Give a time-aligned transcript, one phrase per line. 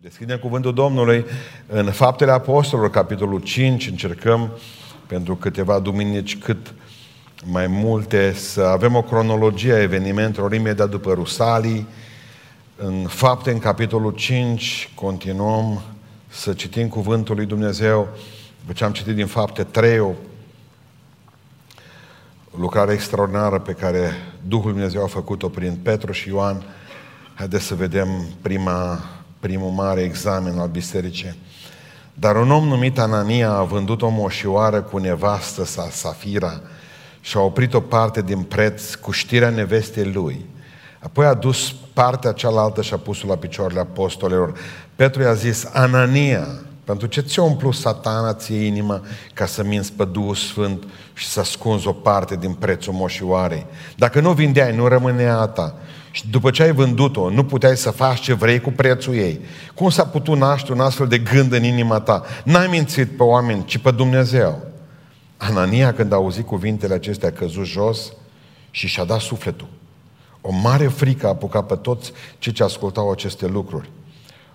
[0.00, 1.24] Deschidem cuvântul Domnului
[1.66, 4.50] în Faptele Apostolilor, capitolul 5, încercăm
[5.06, 6.74] pentru câteva duminici cât
[7.44, 11.86] mai multe să avem o cronologie a evenimentelor imediat după Rusalii.
[12.76, 15.82] În Fapte, în capitolul 5, continuăm
[16.28, 18.08] să citim cuvântul lui Dumnezeu.
[18.60, 20.12] După ce am citit din Fapte 3, o
[22.58, 24.10] lucrare extraordinară pe care
[24.46, 26.62] Duhul Dumnezeu a făcut-o prin Petru și Ioan,
[27.34, 28.08] haideți să vedem
[28.42, 29.00] prima
[29.40, 31.38] primul mare examen al bisericii.
[32.14, 36.60] Dar un om numit Anania a vândut o moșioară cu nevastă sa, Safira,
[37.20, 40.46] și a oprit o parte din preț cu știrea nevestei lui.
[40.98, 44.52] Apoi a dus partea cealaltă și a pus-o la picioarele apostolilor.
[44.96, 46.46] Petru i-a zis, Anania,
[46.84, 49.02] pentru ce ți-a umplut satana ție inima
[49.34, 53.66] ca să minți pe Duhul Sfânt și să ascunzi o parte din prețul moșioarei?
[53.96, 55.74] Dacă nu vindeai, nu rămânea a ta.
[56.18, 59.40] Și după ce ai vândut-o, nu puteai să faci ce vrei cu prețul ei.
[59.74, 62.22] Cum s-a putut naște un astfel de gând în inima ta?
[62.44, 64.60] N-ai mințit pe oameni, ci pe Dumnezeu.
[65.36, 68.12] Anania, când a auzit cuvintele acestea, a căzut jos
[68.70, 69.68] și și-a dat sufletul.
[70.40, 73.90] O mare frică a apucat pe toți cei ce ascultau aceste lucruri.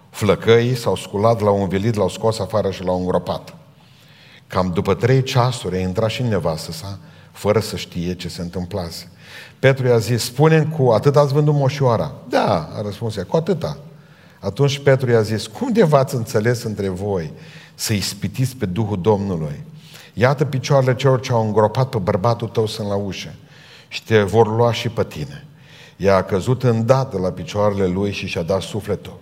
[0.10, 3.56] Flăcăii s-au sculat, l-au învelit, l-au scos afară și l-au îngropat.
[4.48, 7.00] Cam după trei ceasuri a intrat și nevastă sa,
[7.32, 9.12] fără să știe ce se întâmplase.
[9.64, 12.12] Petru i-a zis, spune cu atât ați vândut moșoara?
[12.30, 13.78] Da, a răspuns ea, cu atâta.
[14.40, 17.34] Atunci Petru i-a zis, cum de v-ați înțeles între voi
[17.76, 19.64] să ispitiți pe Duhul Domnului?
[20.14, 23.34] Iată picioarele celor ce au îngropat pe bărbatul tău sunt la ușă
[23.88, 25.46] și te vor lua și pe tine.
[25.98, 29.20] Ea a căzut îndată la picioarele lui și și-a dat sufletul.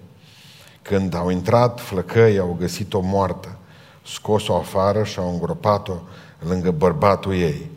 [0.81, 3.57] Când au intrat flăcăi, au găsit-o moartă,
[4.05, 5.93] scos-o afară și au îngropat-o
[6.39, 7.69] lângă bărbatul ei.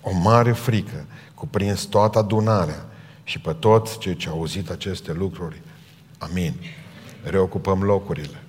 [0.00, 1.04] O mare frică
[1.36, 2.86] cuprins toată adunarea
[3.24, 5.62] și pe toți cei ce au auzit aceste lucruri.
[6.18, 6.54] Amin.
[7.22, 8.42] Reocupăm locurile.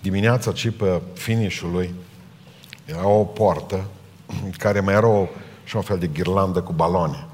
[0.00, 1.94] Dimineața, ci pe finișului,
[2.84, 3.84] era o poartă
[4.58, 5.26] care mai era o,
[5.64, 7.26] și un fel de ghirlandă cu baloane.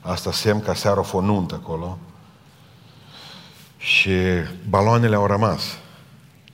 [0.00, 1.98] Asta semn că seara o nuntă acolo.
[3.76, 4.12] Și
[4.68, 5.62] baloanele au rămas.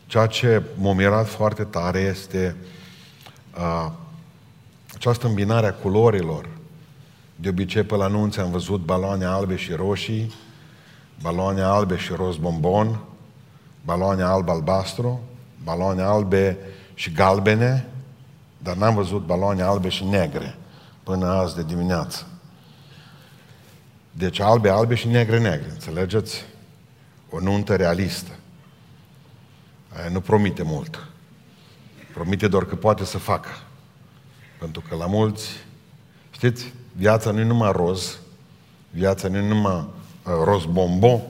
[0.07, 2.79] Ceea ce m-a mirat foarte tare este uh,
[4.95, 6.49] această îmbinare a culorilor.
[7.37, 10.35] De obicei, pe la anunțe am văzut baloane albe și roșii,
[11.23, 13.01] baloane albe și roz bombon,
[13.85, 15.21] baloane alb-albastru,
[15.65, 16.59] baloane albe
[16.95, 17.87] și galbene,
[18.59, 20.57] dar n-am văzut baloane albe și negre
[21.03, 22.27] până azi de dimineață.
[24.13, 25.71] Deci albe, albe și negre, negre.
[25.71, 26.45] Înțelegeți?
[27.31, 28.31] O nuntă realistă.
[29.97, 31.10] Aia nu promite mult.
[32.21, 33.49] Promite doar că poate să facă.
[34.59, 35.49] Pentru că la mulți,
[36.31, 38.19] știți, viața nu e numai roz,
[38.91, 41.21] viața nu e numai uh, roz bombon,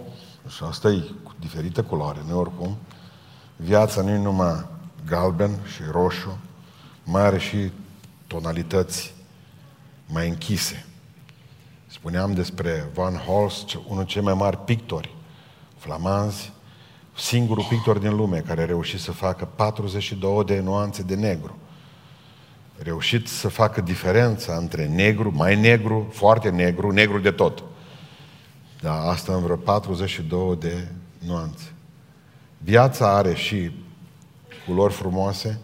[0.48, 2.76] și asta e cu diferite culoare, nu oricum.
[3.56, 4.66] Viața nu e numai
[5.06, 6.38] galben și roșu,
[7.04, 7.70] mai are și
[8.26, 9.14] tonalități
[10.06, 10.86] mai închise.
[11.86, 15.14] Spuneam despre Van Holst, unul cei mai mari pictori
[15.76, 16.52] flamanzi,
[17.20, 21.56] singurul pictor din lume care a reușit să facă 42 de nuanțe de negru
[22.82, 27.62] reușit să facă diferența între negru, mai negru, foarte negru, negru de tot.
[28.80, 30.88] Da, asta în vreo 42 de
[31.18, 31.72] nuanțe.
[32.58, 33.70] Viața are și
[34.66, 35.60] culori frumoase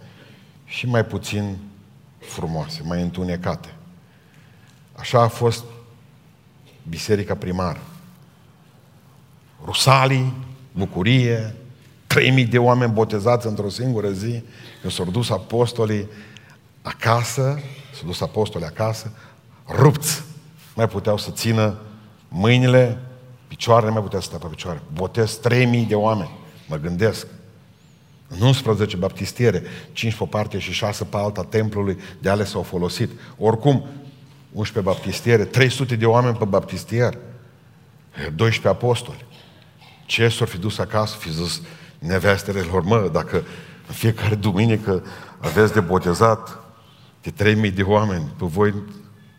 [0.64, 1.56] și mai puțin
[2.18, 3.74] frumoase, mai întunecate.
[4.96, 5.64] Așa a fost
[6.88, 7.80] biserica primară.
[9.64, 10.32] Rusalii,
[10.76, 11.54] bucurie,
[12.06, 14.42] 3000 de oameni botezați într-o singură zi,
[14.80, 16.08] când s-au dus apostolii,
[16.82, 17.60] acasă,
[17.94, 19.12] s-au dus apostolii acasă,
[19.68, 20.22] rupți,
[20.74, 21.78] mai puteau să țină
[22.28, 22.98] mâinile,
[23.48, 24.82] picioarele, mai puteau să stea pe picioare.
[24.92, 26.30] Botez 3000 de oameni,
[26.68, 27.26] mă gândesc.
[28.28, 33.10] În 11 baptistiere, 5 pe parte și 6 pe alta templului, de ale s-au folosit.
[33.38, 33.86] Oricum,
[34.52, 37.18] 11 baptistiere, 300 de oameni pe baptistier,
[38.34, 39.24] 12 apostoli.
[40.06, 41.60] Ce s-or fi dus acasă, fi zis
[41.98, 43.36] nevestele lor, mă, dacă
[43.86, 45.04] în fiecare duminică
[45.38, 46.58] aveți de botezat
[47.22, 48.74] de 3000 de oameni, pe voi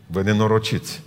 [0.08, 1.02] vă nenorociți.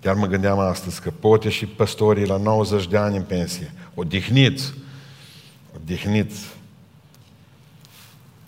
[0.00, 4.74] Chiar mă gândeam astăzi că poate și păstorii la 90 de ani în pensie, odihniți,
[5.76, 6.46] odihniți.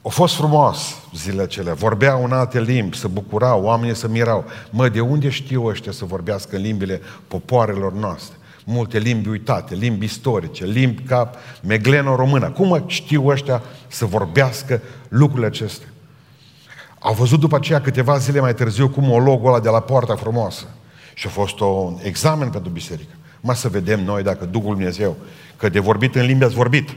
[0.02, 4.44] O fost frumos zilele acelea, vorbeau în alte limbi, se bucurau, oamenii se mirau.
[4.70, 8.36] Mă, de unde știu ăștia să vorbească în limbile popoarelor noastre?
[8.64, 11.30] Multe limbi uitate, limbi istorice, limbi ca
[11.62, 12.50] megleno-română.
[12.50, 15.88] Cum știu ăștia să vorbească lucrurile acestea?
[16.98, 20.16] Au văzut după aceea câteva zile mai târziu cum o logo ăla de la poarta
[20.16, 20.64] frumoasă.
[21.14, 23.12] Și a fost un examen pentru biserică.
[23.40, 25.16] Mă să vedem noi dacă Duhul Dumnezeu,
[25.56, 26.96] că de vorbit în limbi ați vorbit,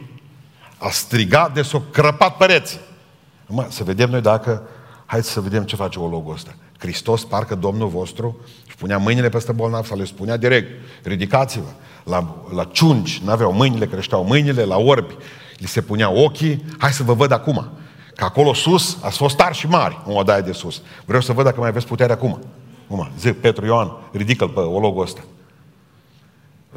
[0.77, 2.79] a strigat de s-o crăpat pereți.
[3.47, 4.63] Mă, să vedem noi dacă,
[5.05, 6.55] haideți să vedem ce face ologul ăsta.
[6.77, 8.37] Hristos, parcă Domnul vostru,
[8.75, 10.69] își punea mâinile peste bolnav sau le spunea direct,
[11.03, 11.69] ridicați-vă.
[12.03, 15.15] La, la ciunci, n-aveau mâinile, creșteau mâinile, la orbi,
[15.57, 17.69] li se punea ochii, hai să vă văd acum.
[18.15, 20.81] Că acolo sus ați fost tari și mari în odaia de sus.
[21.05, 22.43] Vreau să văd dacă mai aveți putere acum.
[22.83, 25.21] Acum, zic Petru Ioan, ridică-l pe ologul ăsta.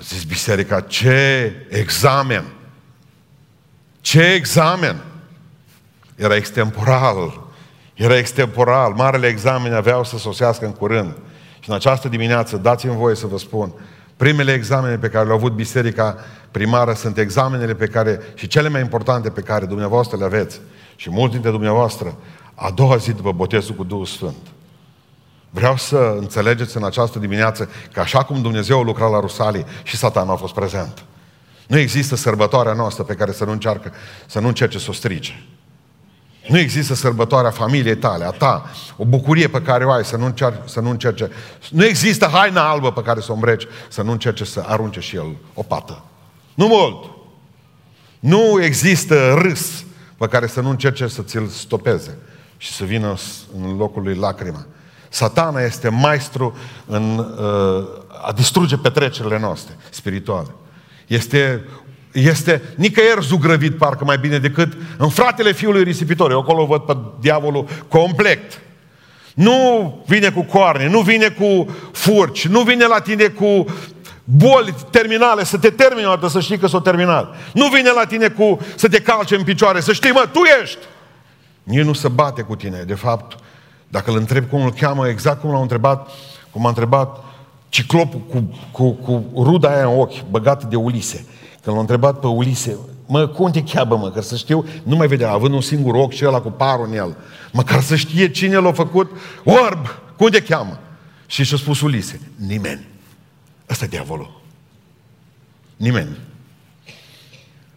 [0.00, 2.45] Zis biserica, ce examen!
[4.00, 4.97] Ce examen!
[6.17, 7.41] Era extemporal.
[7.95, 8.93] Era extemporal.
[8.93, 11.17] Marele examen aveau să sosească în curând.
[11.69, 13.73] Și în această dimineață, dați-mi voie să vă spun,
[14.17, 16.17] primele examene pe care le-a avut biserica
[16.50, 20.61] primară sunt examenele pe care, și cele mai importante pe care dumneavoastră le aveți.
[20.97, 22.17] Și mulți dintre dumneavoastră,
[22.55, 24.37] a doua zi după botezul cu Duhul Sfânt.
[25.50, 29.97] Vreau să înțelegeți în această dimineață că așa cum Dumnezeu a lucrat la Rusalii și
[29.97, 31.05] Satan a fost prezent.
[31.67, 33.93] Nu există sărbătoarea noastră pe care să nu, încearcă,
[34.26, 35.44] să nu încerce să o strice.
[36.49, 40.25] Nu există sărbătoarea familiei tale, a ta, o bucurie pe care o ai, să nu,
[40.25, 41.31] încerce, să nu încerce.
[41.71, 45.17] Nu există haina albă pe care să o îmbreci, să nu încerce să arunce și
[45.17, 46.03] el o pată.
[46.55, 47.11] Nu mult.
[48.21, 49.85] Nu există râs
[50.17, 52.19] pe care să nu încerce să ți-l stopeze
[52.56, 53.15] și să vină
[53.62, 54.67] în locul lui lacrima.
[55.09, 56.56] Satana este maestru
[56.87, 57.89] în uh,
[58.23, 60.49] a distruge petrecerile noastre spirituale.
[61.06, 61.65] Este,
[62.19, 66.31] este nicăieri zugrăvit parcă mai bine decât în fratele fiului risipitor.
[66.31, 68.61] Eu acolo văd pe diavolul complet.
[69.35, 73.67] Nu vine cu coarne, nu vine cu furci, nu vine la tine cu
[74.25, 77.35] boli terminale, să te termine o dată, să știi că s-o terminat.
[77.53, 80.79] Nu vine la tine cu să te calce în picioare, să știi, mă, tu ești.
[81.62, 82.82] Nici nu se bate cu tine.
[82.87, 83.38] De fapt,
[83.88, 86.11] dacă îl întreb cum îl cheamă, exact cum l-au întrebat,
[86.50, 87.25] cum a întrebat
[87.69, 91.26] ciclopul cu, cu, cu ruda aia în ochi, băgată de Ulise.
[91.69, 92.76] Când l-a întrebat pe Ulise,
[93.06, 96.12] mă, cum te cheabă, mă, că să știu, nu mai vedea, având un singur ochi
[96.12, 97.17] și ăla cu parul în el.
[97.53, 99.11] Măcar să știe cine l-a făcut,
[99.44, 99.87] orb,
[100.17, 100.79] cum te cheamă?
[101.26, 102.87] Și și-a spus Ulise, nimeni.
[103.70, 104.41] Ăsta e diavolul.
[105.76, 106.17] Nimeni.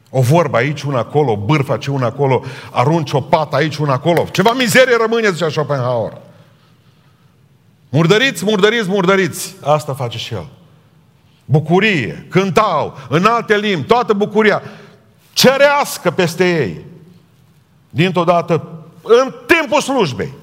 [0.09, 3.93] O vorbă aici, una acolo, o bârfă ce una acolo, arunci o pată aici, una
[3.93, 4.27] acolo.
[4.31, 6.17] Ceva mizerie rămâne, zicea Schopenhauer.
[7.89, 9.55] Murdăriți, murdăriți, murdăriți.
[9.61, 10.47] Asta face și el.
[11.45, 14.61] Bucurie, cântau, în alte limbi, toată bucuria.
[15.33, 16.85] Cerească peste ei.
[17.89, 20.33] Dintr-o dată, în timpul slujbei,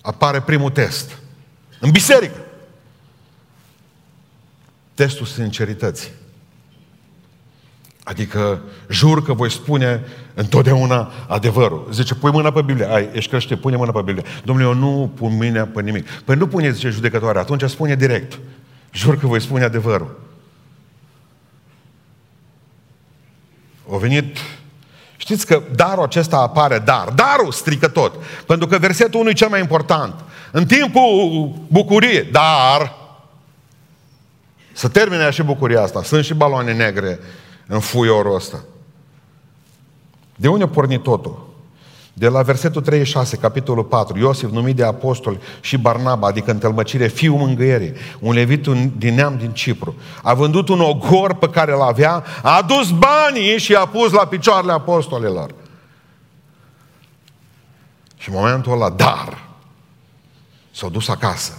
[0.00, 1.18] apare primul test.
[1.80, 2.38] În biserică.
[4.94, 6.10] Testul sincerității.
[8.02, 8.60] Adică
[8.90, 10.04] jur că voi spune
[10.34, 11.88] întotdeauna adevărul.
[11.92, 12.92] Zice, pui mâna pe Biblie.
[12.92, 14.24] Ai, ești crește, pune mâna pe Biblie.
[14.44, 16.10] Domnule, eu nu pun mâna pe nimic.
[16.10, 18.38] Păi nu pune, zice judecătoare, atunci spune direct.
[18.92, 20.20] Jur că voi spune adevărul.
[23.86, 24.38] O venit
[25.16, 27.08] Știți că darul acesta apare dar.
[27.08, 28.14] Darul strică tot.
[28.46, 30.24] Pentru că versetul 1 e cel mai important.
[30.50, 32.96] În timpul bucuriei, dar
[34.72, 36.02] să termine și bucuria asta.
[36.02, 37.18] Sunt și baloane negre
[37.66, 38.64] în fuiorul ăsta.
[40.36, 41.45] De unde a pornit totul?
[42.18, 47.38] De la versetul 36, capitolul 4, Iosif numit de apostol și Barnaba, adică întâlmăcire, fiul
[47.38, 48.66] mângâierii, un levit
[48.96, 49.94] din neam din Cipru.
[50.22, 54.26] A vândut un ogor pe care îl avea, a adus banii și a pus la
[54.26, 55.54] picioarele apostolilor.
[58.16, 59.48] Și în momentul ăla, dar,
[60.70, 61.58] s-a dus acasă.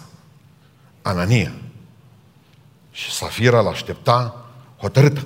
[1.01, 1.51] Anania.
[2.91, 4.45] Și Safira l-aștepta
[4.77, 5.25] hotărâtă.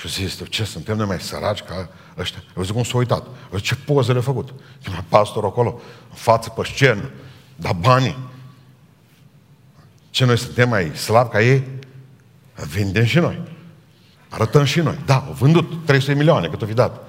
[0.00, 1.88] Și zis, ce, suntem noi mai săraci ca
[2.18, 2.42] ăștia?
[2.56, 3.26] Eu zic cum s-a uitat.
[3.52, 4.54] Eu zic, ce poze le-a făcut?
[4.82, 7.10] Chema pastor acolo, în față, pe scenă,
[7.56, 8.16] da banii.
[10.10, 11.64] Ce noi suntem mai slabi ca ei?
[12.54, 13.40] Vindem și noi.
[14.28, 14.98] Arătăm și noi.
[15.06, 17.08] Da, au vândut 300 milioane, cât o fi dat.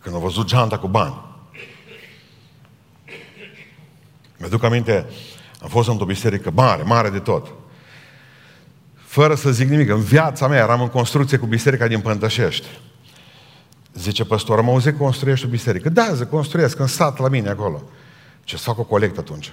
[0.00, 1.14] Când au văzut geanta cu bani.
[4.36, 5.06] Mi-aduc aminte,
[5.62, 7.59] am fost într-o biserică mare, mare de tot
[9.10, 9.88] fără să zic nimic.
[9.88, 12.66] În viața mea eram în construcție cu biserica din Pântășești.
[13.94, 15.88] Zice păstor, mă auzi construiești o biserică?
[15.88, 17.82] Da, zic, construiesc în sat la mine acolo.
[18.44, 19.52] Ce să fac o colectă atunci?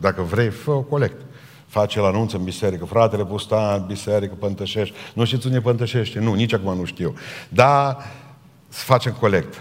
[0.00, 1.24] Dacă vrei, fă o colectă.
[1.66, 4.94] Face la anunț în biserică, fratele Pustan, biserică, Pântășești.
[5.14, 6.18] Nu știți unde Pântășești?
[6.18, 7.14] Nu, nici acum nu știu.
[7.48, 7.96] Da,
[8.68, 9.58] să facem colectă.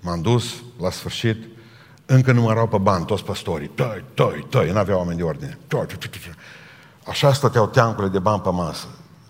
[0.00, 1.36] M-am dus la sfârșit,
[2.06, 3.68] încă numărau pe bani toți păstorii.
[3.68, 5.58] Tăi, tăi, tăi, n-aveau oameni de ordine.
[5.66, 6.34] Tăi, tăi, tăi, tăi.
[7.04, 8.86] Așa stăteau teancurile de bani pe masă.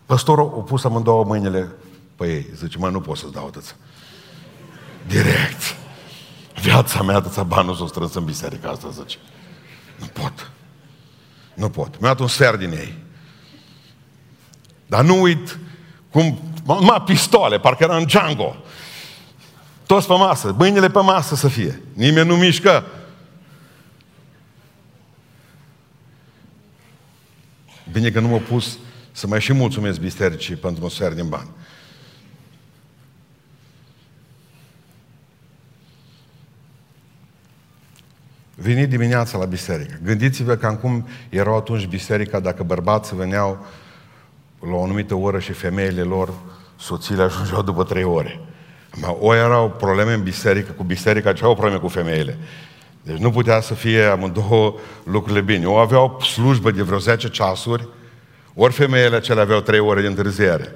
[0.06, 1.72] Păstorul a pus amândouă mâinile
[2.16, 2.46] pe ei.
[2.54, 3.74] Zice, mă, nu pot să-ți dau atâția.
[5.06, 5.76] Direct.
[6.60, 9.16] Viața mea atâția bani nu s-o strâns în biserica asta, zice.
[9.98, 10.50] Nu pot.
[11.54, 12.00] Nu pot.
[12.00, 12.98] Mi-a dat un sfert din ei.
[14.86, 15.58] Dar nu uit
[16.10, 16.38] cum...
[16.64, 18.56] Ma, pistole, parcă era în Django.
[19.86, 21.82] Toți pe masă, mâinile pe masă să fie.
[21.92, 22.84] Nimeni nu mișcă.
[27.92, 28.78] Bine că nu m-a pus
[29.12, 31.48] să mai și mulțumesc bisericii pentru un sfert din bani.
[38.54, 39.98] Veni dimineața la biserică.
[40.02, 43.66] Gândiți-vă cam cum erau atunci biserica dacă bărbații veneau
[44.60, 46.34] la o anumită oră și femeile lor,
[46.76, 48.40] soțiile ajungeau după trei ore.
[49.18, 52.38] O erau probleme în biserică, cu biserica, ce au probleme cu femeile.
[53.02, 55.66] Deci nu putea să fie amândouă lucrurile bine.
[55.66, 57.88] O aveau slujbă de vreo 10 ceasuri,
[58.54, 60.74] ori femeile acelea aveau 3 ore de întârziere.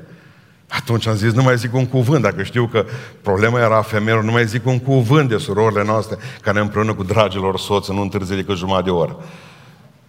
[0.69, 2.87] Atunci am zis, nu mai zic un cuvânt, dacă știu că
[3.23, 7.03] problema era a femeilor, nu mai zic un cuvânt de surorile noastre care împreună cu
[7.03, 9.17] dragilor soți nu întârzie decât jumătate de oră.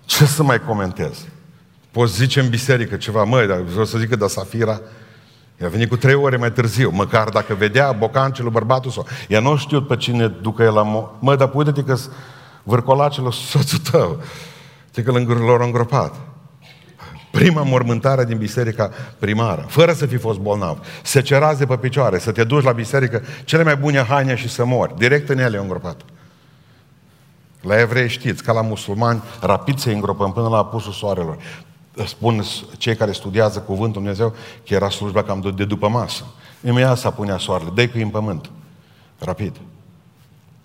[0.06, 1.26] Ce să mai comentez?
[1.92, 4.82] Poți zice în biserică ceva, măi, dar vreau să zic că de Safira,
[5.58, 9.08] ea a venit cu trei ore mai târziu, măcar dacă vedea bocancelul bărbatul sau...
[9.28, 10.84] Ea nu știu pe cine ducă el la...
[10.84, 11.98] Mo- mă, dar uite-te că
[12.64, 14.22] vârcolacele soțul tău.
[14.92, 16.14] Te că l-au îngropat.
[17.32, 20.80] Prima mormântare din biserica primară, fără să fi fost bolnav.
[21.04, 24.66] Să ceraze pe picioare, să te duci la biserică, cele mai bune haine și să
[24.66, 24.98] mori.
[24.98, 26.02] Direct în ele îngropat.
[27.62, 31.38] La evrei știți, ca la musulmani, rapid se îngropăm până la apusul soarelor
[32.06, 32.44] spun
[32.78, 34.36] cei care studiază cuvântul Dumnezeu
[34.68, 36.26] că era slujba cam de după masă.
[36.64, 38.50] Imediat s-a punea soarele, dă că în pământ.
[39.20, 39.56] Rapid.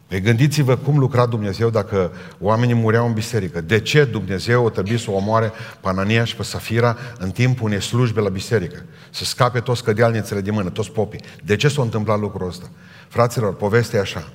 [0.07, 3.61] Păi gândiți-vă cum lucra Dumnezeu dacă oamenii mureau în biserică.
[3.61, 7.67] De ce Dumnezeu a trebuit să o omoare pe Anania și pe Safira în timpul
[7.67, 8.85] unei slujbe la biserică?
[9.11, 11.21] Să scape toți cădealnițele de mână, toți popii.
[11.45, 12.71] De ce s-a întâmplat lucrul ăsta?
[13.09, 14.29] Fraților, povestea e așa.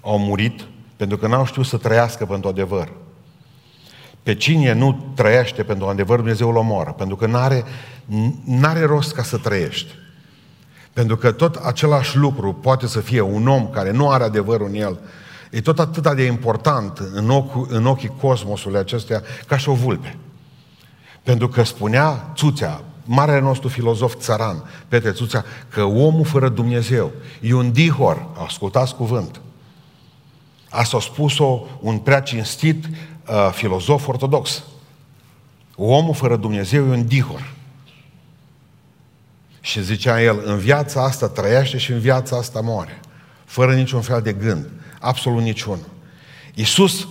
[0.00, 0.64] Au murit
[0.96, 2.92] pentru că n-au știut să trăiască pentru adevăr.
[4.24, 6.90] Pe cine nu trăiește pentru adevăr, Dumnezeu îl omoară.
[6.90, 7.64] Pentru că n-are,
[8.44, 9.94] n-are rost ca să trăiești.
[10.92, 14.74] Pentru că tot același lucru poate să fie un om care nu are adevărul în
[14.74, 14.98] el,
[15.50, 20.16] e tot atât de important în, ochi, în ochii cosmosului acestea ca și o vulpe.
[21.22, 27.54] Pentru că spunea Țuțea, marele nostru filozof țăran, Petre Țuțea, că omul fără Dumnezeu e
[27.54, 29.40] un dihor, ascultați cuvânt.
[30.70, 32.84] Asta a spus-o un prea cinstit
[33.28, 34.62] uh, filozof ortodox.
[35.76, 37.52] Omul fără Dumnezeu e un dihor.
[39.60, 43.00] Și zicea el, în viața asta trăiește și în viața asta moare.
[43.44, 44.70] Fără niciun fel de gând.
[45.00, 45.78] Absolut niciun.
[46.54, 47.08] Iisus,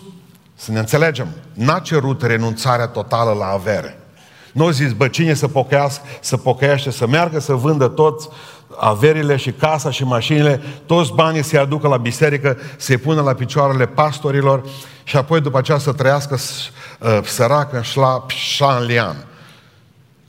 [0.56, 3.98] să ne înțelegem, n-a cerut renunțarea totală la avere.
[4.54, 8.30] Nu zis, bă, cine să pocăiască, să pocăiește, să meargă să vândă toți
[8.78, 13.86] averile și casa și mașinile, toți banii să-i aducă la biserică, să-i pună la picioarele
[13.86, 14.64] pastorilor
[15.04, 16.38] și apoi după aceea să trăiască
[17.00, 19.26] uh, săracă în șla, șanlian.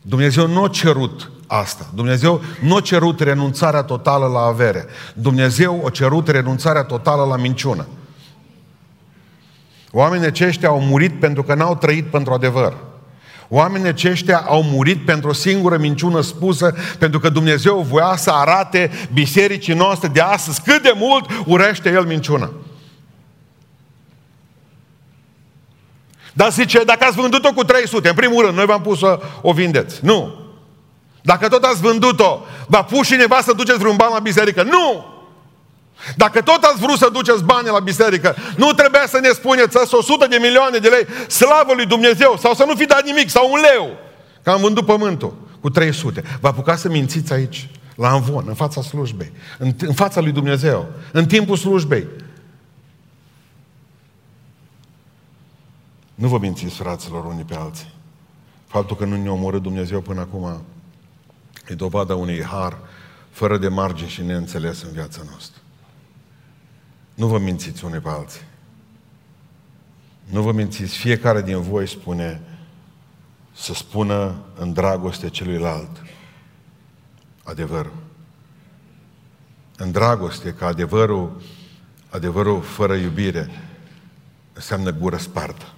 [0.02, 1.86] Dumnezeu nu a cerut asta.
[1.94, 4.86] Dumnezeu nu a cerut renunțarea totală la avere.
[5.14, 7.86] Dumnezeu a cerut renunțarea totală la minciună.
[9.90, 12.76] Oamenii aceștia au murit pentru că n-au trăit pentru adevăr.
[13.48, 18.90] Oamenii aceștia au murit pentru o singură minciună spusă, pentru că Dumnezeu voia să arate
[19.12, 22.50] bisericii noastre de astăzi cât de mult urește El minciuna.
[26.36, 29.52] Dar zice, dacă ați vândut-o cu 300, în primul rând, noi v-am pus să o
[29.52, 29.98] vindeți.
[30.02, 30.42] Nu.
[31.22, 34.62] Dacă tot ați vândut-o, va pus cineva să duceți vreun ban la biserică?
[34.62, 35.12] Nu!
[36.16, 39.96] Dacă tot ați vrut să duceți bani la biserică, nu trebuia să ne spuneți să
[39.96, 43.50] 100 de milioane de lei, slavă lui Dumnezeu, sau să nu fi dat nimic, sau
[43.52, 43.96] un leu,
[44.42, 46.22] că am vândut pământul cu 300.
[46.40, 50.86] Vă apucați să mințiți aici, la Anvon, în fața slujbei, în, în fața lui Dumnezeu,
[51.12, 52.06] în timpul slujbei.
[56.14, 57.94] Nu vă mințiți, fraților, unii pe alții.
[58.66, 60.64] Faptul că nu ne-a omorât Dumnezeu până acum
[61.68, 62.78] e dovada unui har
[63.30, 65.60] fără de margine și neînțeles în viața noastră.
[67.14, 68.40] Nu vă mințiți unii pe alții.
[70.24, 70.96] Nu vă mințiți.
[70.96, 72.40] Fiecare din voi spune
[73.54, 76.02] să spună în dragoste celuilalt
[77.42, 77.92] adevărul.
[79.76, 81.42] În dragoste, că adevărul,
[82.10, 83.50] adevărul fără iubire
[84.52, 85.73] înseamnă gură spartă.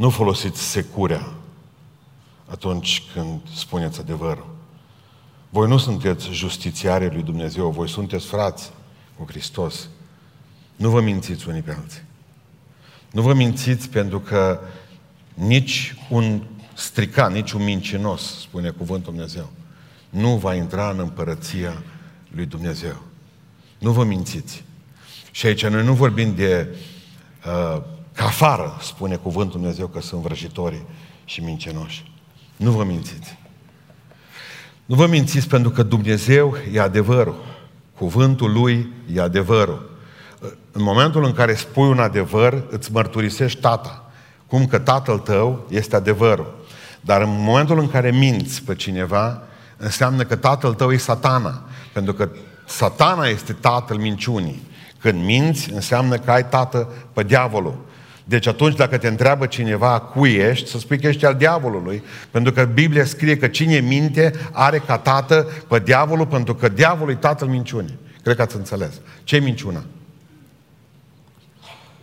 [0.00, 1.32] Nu folosiți securea
[2.46, 4.54] atunci când spuneți adevărul.
[5.50, 8.70] Voi nu sunteți justițiare lui Dumnezeu, voi sunteți frați
[9.18, 9.88] cu Hristos.
[10.76, 12.02] Nu vă mințiți unii pe alții.
[13.10, 14.60] Nu vă mințiți pentru că
[15.34, 16.42] nici un
[16.74, 19.50] stricat, nici un mincinos, spune cuvântul Dumnezeu,
[20.10, 21.82] nu va intra în împărăția
[22.34, 23.02] lui Dumnezeu.
[23.78, 24.64] Nu vă mințiți.
[25.30, 26.76] Și aici noi nu vorbim de
[27.46, 27.82] uh,
[28.20, 30.86] Că afară, spune cuvântul Dumnezeu, că sunt vrăjitorii
[31.24, 32.12] și mincinoși.
[32.56, 33.38] Nu vă mințiți.
[34.84, 37.44] Nu vă mințiți pentru că Dumnezeu e adevărul.
[37.96, 39.90] Cuvântul Lui e adevărul.
[40.72, 44.10] În momentul în care spui un adevăr, îți mărturisești tata.
[44.46, 46.64] Cum că tatăl tău este adevărul.
[47.00, 49.42] Dar în momentul în care minți pe cineva,
[49.76, 51.62] înseamnă că tatăl tău e satana.
[51.92, 52.28] Pentru că
[52.66, 54.68] satana este tatăl minciunii.
[54.98, 57.88] Când minți, înseamnă că ai tată pe diavolul.
[58.24, 62.52] Deci atunci dacă te întreabă cineva cui ești, să spui că ești al diavolului, pentru
[62.52, 67.16] că Biblia scrie că cine minte are ca tată pe diavolul, pentru că diavolul e
[67.16, 67.98] tatăl minciunii.
[68.22, 69.00] Cred că ați înțeles.
[69.24, 69.84] ce e minciuna?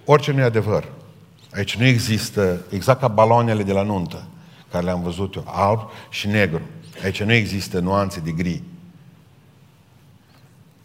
[0.05, 0.83] Orice nu e adevăr.
[1.53, 4.27] Aici nu există, exact ca baloanele de la nuntă,
[4.71, 6.61] care le-am văzut eu, alb și negru.
[7.03, 8.63] Aici nu există nuanțe de gri.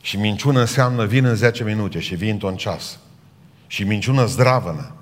[0.01, 2.99] Și minciună înseamnă vin în 10 minute și vin într-un ceas.
[3.67, 4.93] Și minciună zdravănă.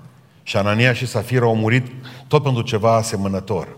[0.43, 1.87] Și Anania și Safira au murit
[2.27, 3.77] tot pentru ceva asemănător.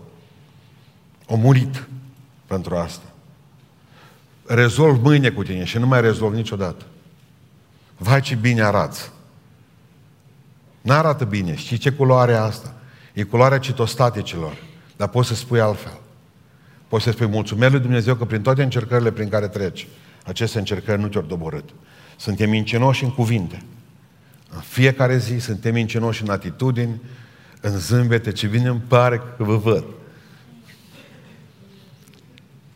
[1.28, 1.88] Au murit
[2.46, 3.04] pentru asta.
[4.46, 6.84] Rezolv mâine cu tine și nu mai rezolv niciodată.
[7.96, 9.10] Vai ce bine arăți.
[10.80, 11.56] N-arată bine.
[11.56, 12.74] Știi ce culoare e asta?
[13.12, 14.56] E culoarea citostaticilor.
[14.96, 15.98] Dar poți să spui altfel.
[16.88, 19.86] Poți să spui mulțumesc lui Dumnezeu că prin toate încercările prin care treci,
[20.24, 21.70] aceste încercări nu te-au doborât.
[22.16, 23.62] Suntem mincinoși în cuvinte.
[24.54, 27.00] În fiecare zi suntem mincinoși în atitudini,
[27.60, 29.84] în zâmbete, ce vine îmi pare că vă văd.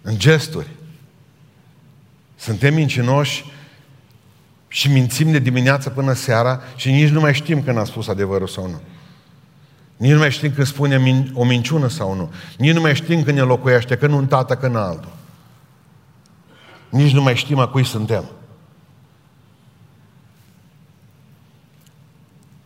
[0.02, 0.66] În gesturi.
[2.36, 3.44] Suntem mincinoși
[4.68, 8.48] și mințim de dimineață până seara și nici nu mai știm când a spus adevărul
[8.48, 8.80] sau nu.
[9.96, 12.32] Nici nu mai știm când spune o minciună sau nu.
[12.56, 15.12] Nici nu mai știm când ne locuiește, că nu un tată, că în altul.
[16.88, 18.24] Nici nu mai știm a cui suntem.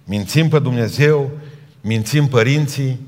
[0.04, 1.30] Mințim pe Dumnezeu,
[1.80, 3.00] mințim părinții,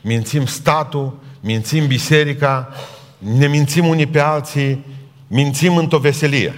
[0.00, 2.74] mințim statul, mințim biserica,
[3.18, 4.84] ne mințim unii pe alții,
[5.26, 6.54] mințim într-o veselie.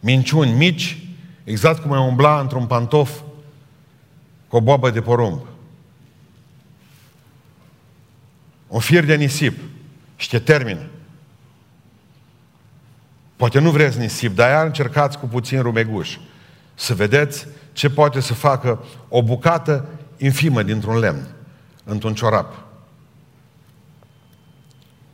[0.00, 0.98] Minciuni mici,
[1.44, 3.20] exact cum ai umbla într-un pantof
[4.48, 5.40] cu o boabă de porumb.
[8.68, 9.58] O fier de nisip
[10.16, 10.86] și te termină.
[13.36, 16.18] Poate nu vreți nisip, dar iar încercați cu puțin rumeguș
[16.74, 21.26] să vedeți ce poate să facă o bucată infimă dintr-un lemn,
[21.84, 22.64] într-un ciorap.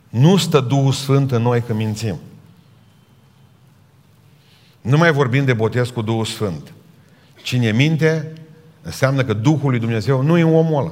[0.09, 2.19] Nu stă Duhul Sfânt în noi că mințim.
[4.81, 6.73] Nu mai vorbim de botez cu Duhul Sfânt.
[7.43, 8.33] Cine minte,
[8.81, 10.91] înseamnă că Duhul lui Dumnezeu nu e un om ăla.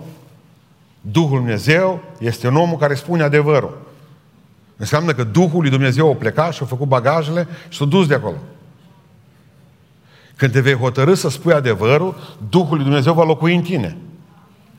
[1.01, 3.87] Duhul lui Dumnezeu este un om care spune adevărul.
[4.79, 8.13] Înseamnă că Duhul lui Dumnezeu a plecat și a făcut bagajele și s-a dus de
[8.13, 8.37] acolo.
[10.35, 13.97] Când te vei hotărâ să spui adevărul, Duhul lui Dumnezeu va locui în tine.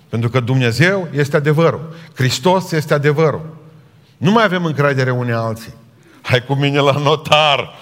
[0.08, 1.94] Pentru că Dumnezeu este adevărul.
[2.14, 3.56] Hristos este adevărul.
[4.16, 5.74] Nu mai avem încredere unii alții.
[6.22, 7.74] Hai cu mine la notar.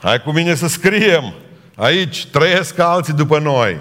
[0.00, 1.34] Hai cu mine să scriem.
[1.74, 3.80] Aici trăiesc alții după noi.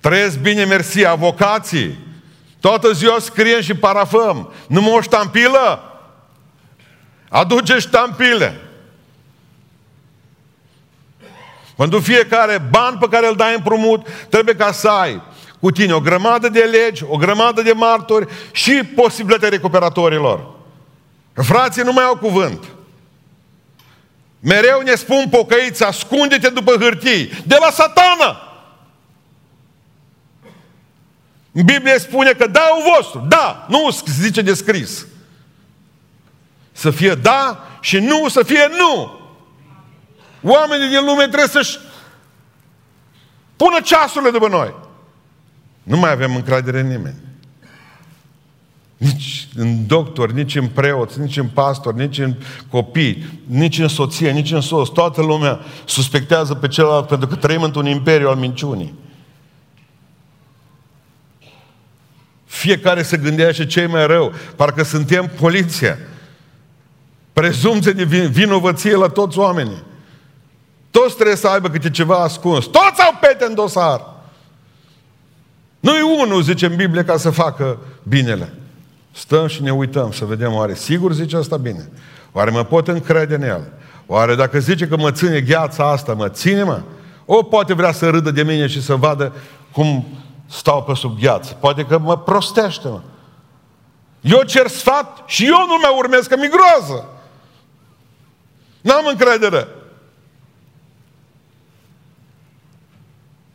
[0.00, 1.98] Trăiesc bine, mersi, avocații.
[2.60, 4.52] Toată ziua scriem și parafăm.
[4.66, 5.82] Nu o ștampilă?
[7.28, 8.60] Aduce ștampile.
[11.76, 15.22] Pentru fiecare ban pe care îl dai împrumut, trebuie ca să ai
[15.60, 20.50] cu tine o grămadă de legi, o grămadă de martori și posibilitatea recuperatorilor.
[21.34, 22.64] Frații nu mai au cuvânt.
[24.40, 27.30] Mereu ne spun pocăiți, ascunde-te după hârtii.
[27.46, 28.49] De la satană!
[31.52, 35.06] În Biblie spune că da vostru, da, nu zice de scris.
[36.72, 39.18] Să fie da și nu să fie nu.
[40.42, 41.78] Oamenii din lume trebuie să-și
[43.56, 44.74] pună ceasurile după noi.
[45.82, 47.16] Nu mai avem încredere în nimeni.
[48.96, 52.34] Nici în doctor, nici în preoți, nici în pastor, nici în
[52.70, 54.88] copii, nici în soție, nici în soț.
[54.88, 58.94] Toată lumea suspectează pe celălalt pentru că trăim într-un imperiu al minciunii.
[62.50, 64.32] Fiecare se gândea și cei mai rău.
[64.56, 65.98] Parcă suntem poliția.
[67.32, 69.82] Prezumție de vinovăție la toți oamenii.
[70.90, 72.64] Toți trebuie să aibă câte ceva ascuns.
[72.64, 74.06] Toți au pete în dosar.
[75.80, 78.54] Nu e unul, zice în Biblie, ca să facă binele.
[79.12, 81.88] Stăm și ne uităm să vedem, oare sigur zice asta bine?
[82.32, 83.72] Oare mă pot încrede în el?
[84.06, 86.80] Oare dacă zice că mă ține gheața asta, mă ține, mă?
[87.24, 89.32] O poate vrea să râdă de mine și să vadă
[89.72, 90.06] cum
[90.50, 91.54] stau pe sub gheață.
[91.54, 93.00] Poate că mă prostește, mă.
[94.20, 97.08] Eu cer sfat și eu nu mai urmez, că mi groază.
[98.80, 99.68] N-am încredere.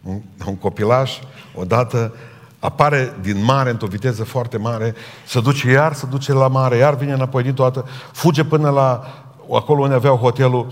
[0.05, 1.11] un, un copilaș,
[1.55, 2.13] odată
[2.59, 6.95] apare din mare, într-o viteză foarte mare, se duce iar, se duce la mare, iar
[6.95, 9.03] vine înapoi din toată, fuge până la
[9.51, 10.67] acolo unde aveau hotelul,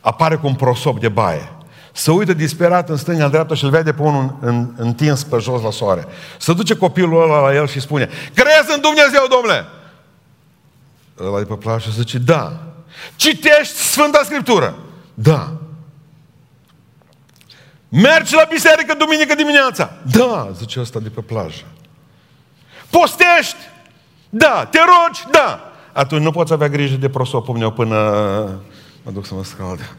[0.00, 1.52] apare cu un prosop de baie.
[1.92, 5.38] Se uită disperat în stânga, în dreapta și îl vede pe unul în, întins pe
[5.38, 6.06] jos la soare.
[6.38, 9.66] Se duce copilul ăla la el și spune, crezi în Dumnezeu, domnule?
[11.20, 12.60] Ăla de pe plajă zice, da.
[13.16, 14.74] Citești Sfânta Scriptură?
[15.14, 15.52] Da.
[17.88, 19.90] Mergi la biserică duminică dimineața?
[20.16, 21.64] Da, zice ăsta de pe plajă.
[22.90, 23.56] Postești?
[24.30, 24.68] Da.
[24.70, 25.24] Te rogi?
[25.30, 25.72] Da.
[25.92, 27.96] Atunci nu poți avea grijă de prosopul meu până
[29.02, 29.94] mă duc să mă scald.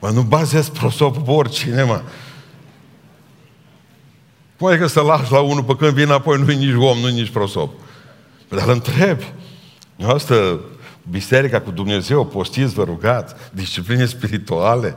[0.00, 2.02] Mă, nu bazez prosopul pe oricine, mă.
[4.56, 7.30] Poate că să lași la unul pe când vine apoi nu-i nici om, nu-i nici
[7.30, 7.72] prosop.
[8.48, 9.18] Dar îl întreb.
[10.02, 10.60] Asta,
[11.10, 14.96] biserica cu Dumnezeu, postiți, vă rugați, discipline spirituale.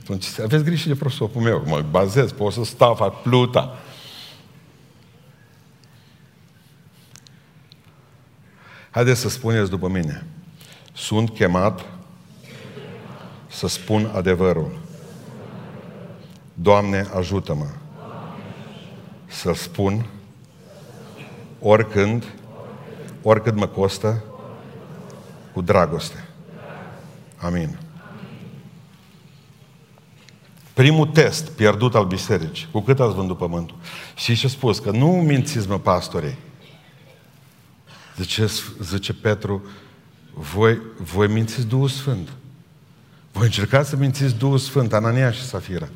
[0.00, 3.78] Atunci aveți grijă de prosopul meu, mă bazez, pot să stau, fac pluta.
[8.90, 10.26] Haideți să spuneți după mine.
[10.92, 11.84] Sunt chemat
[13.52, 14.78] să spun adevărul.
[16.54, 17.66] Doamne, ajută-mă
[19.26, 20.06] să spun
[21.60, 22.24] oricând,
[23.22, 24.24] oricât mă costă,
[25.52, 26.28] cu dragoste.
[27.36, 27.78] Amin.
[30.72, 32.68] Primul test pierdut al bisericii.
[32.70, 33.76] Cu cât ați vândut pământul?
[34.14, 34.78] Și ce spus?
[34.78, 36.36] Că nu mințiți, mă, pastorii.
[38.16, 38.46] Zice,
[38.80, 39.62] zice Petru,
[40.34, 42.28] voi, voi mințiți Duhul Sfânt.
[43.32, 45.88] Voi încercați să mințiți Duhul Sfânt, Anania și Safira.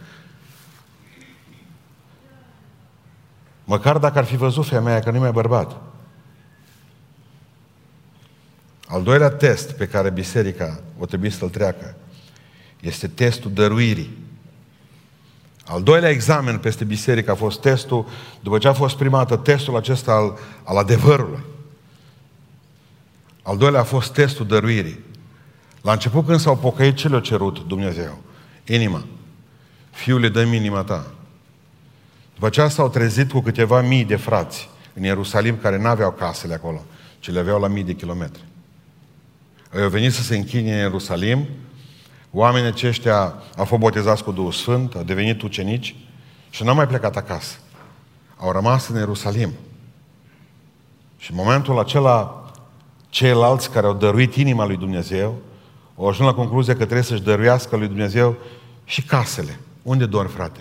[3.65, 5.81] Măcar dacă ar fi văzut femeia că nu mai bărbat.
[8.87, 11.97] Al doilea test pe care biserica o trebuie să-l treacă
[12.81, 14.19] este testul dăruirii.
[15.65, 18.07] Al doilea examen peste biserică a fost testul,
[18.41, 21.45] după ce a fost primată testul acesta al, al adevărului.
[23.43, 25.05] Al doilea a fost testul dăruirii.
[25.87, 28.19] La început când s-au pocăit, ce le-a cerut Dumnezeu?
[28.67, 29.05] Inima.
[29.91, 31.07] Fiule, dă inima ta.
[32.35, 36.83] După aceea s-au trezit cu câteva mii de frați în Ierusalim care n-aveau casele acolo,
[37.19, 38.45] ci le aveau la mii de kilometri.
[39.75, 41.47] Ei au venit să se închine în Ierusalim,
[42.31, 45.97] oamenii aceștia au fost botezați cu Duhul Sfânt, au devenit ucenici
[46.51, 47.57] și n-au mai plecat acasă.
[48.37, 49.53] Au rămas în Ierusalim.
[51.19, 52.45] Și în momentul acela,
[53.09, 55.39] ceilalți care au dăruit inima lui Dumnezeu,
[55.99, 58.37] au ajuns la concluzia că trebuie să-și dăruiască lui Dumnezeu
[58.85, 59.61] și casele.
[59.83, 60.61] Unde dormi, frate?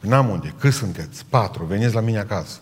[0.00, 0.54] N-am unde.
[0.58, 1.24] Cât sunteți?
[1.28, 1.64] Patru.
[1.64, 2.60] Veniți la mine acasă.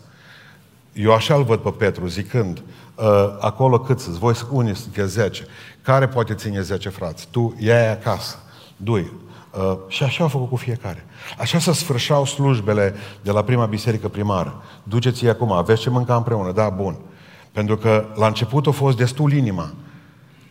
[0.93, 2.63] Eu așa îl văd pe Petru zicând,
[2.95, 3.05] uh,
[3.41, 4.17] acolo cât sunt?
[4.17, 5.47] Voi unii sunteți zece.
[5.83, 7.29] Care poate ține zece frați?
[7.31, 8.39] Tu ia acasă.
[8.77, 9.13] Dui.
[9.51, 11.07] Uh, și așa au făcut cu fiecare.
[11.39, 14.63] Așa se sfârșau slujbele de la prima biserică primară.
[14.83, 16.97] Duceți-i acum, aveți ce mânca împreună, da, bun.
[17.53, 19.73] Pentru că la început a fost destul inima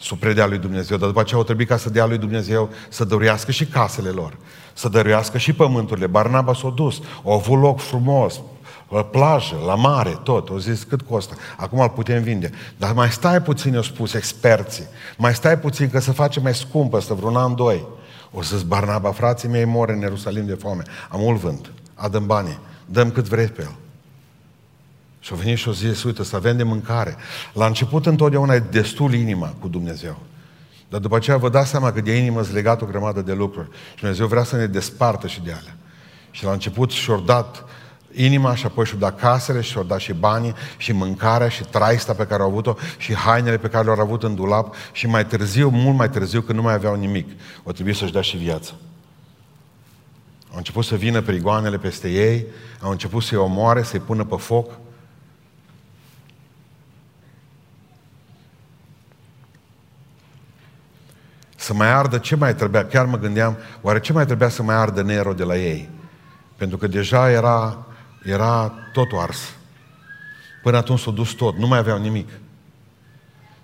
[0.02, 3.04] să predea lui Dumnezeu, dar după aceea au trebuit ca să dea lui Dumnezeu să
[3.04, 4.38] dăruiască și casele lor,
[4.74, 6.08] să dăruiască și pământurile.
[6.08, 8.40] Barnaba s-a dus, au avut loc frumos,
[8.90, 10.50] la plajă, la mare, tot.
[10.50, 11.36] Au zis cât costă.
[11.58, 12.52] Acum îl putem vinde.
[12.78, 14.84] Dar mai stai puțin, au spus experții.
[15.18, 17.88] Mai stai puțin că se face mai scumpă, să vreun an, doi.
[18.32, 20.84] O să-ți Barnaba, frații mei mor în Ierusalim de foame.
[21.10, 21.72] Am mult vânt.
[21.94, 22.60] Adăm banii.
[22.86, 23.76] Dăm cât vrei pe el.
[25.28, 27.16] Și au venit și au zis, uite, să avem de mâncare.
[27.54, 30.18] La început întotdeauna e destul inima cu Dumnezeu.
[30.90, 33.68] Dar după aceea vă dați seama că de inimă îți legat o grămadă de lucruri.
[33.94, 35.78] Și Dumnezeu vrea să ne despartă și de alea.
[36.32, 37.66] Și la început și-au dat
[38.13, 42.26] inima și apoi și-au dat casele și-au dat și banii și mâncarea și traista pe
[42.26, 45.98] care au avut-o și hainele pe care le-au avut în dulap și mai târziu, mult
[45.98, 47.30] mai târziu, când nu mai aveau nimic,
[47.63, 48.74] o trebuie să-și dea și viața.
[50.52, 52.46] Au început să vină prigoanele peste ei,
[52.82, 54.72] au început să-i omoare, să-i pună pe foc,
[61.67, 64.75] să mai ardă ce mai trebuia, chiar mă gândeam, oare ce mai trebuia să mai
[64.75, 65.89] ardă Nero de la ei?
[66.56, 67.86] Pentru că deja era,
[68.23, 69.39] era totul ars.
[70.63, 72.30] Până atunci s-a dus tot, nu mai aveau nimic.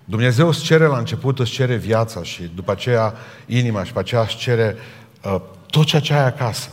[0.04, 3.14] Dumnezeu îți cere la început, îți cere viața și după aceea
[3.46, 4.76] inima și după aceea îți cere
[5.22, 5.40] uh,
[5.70, 6.68] tot ceea ce ai acasă.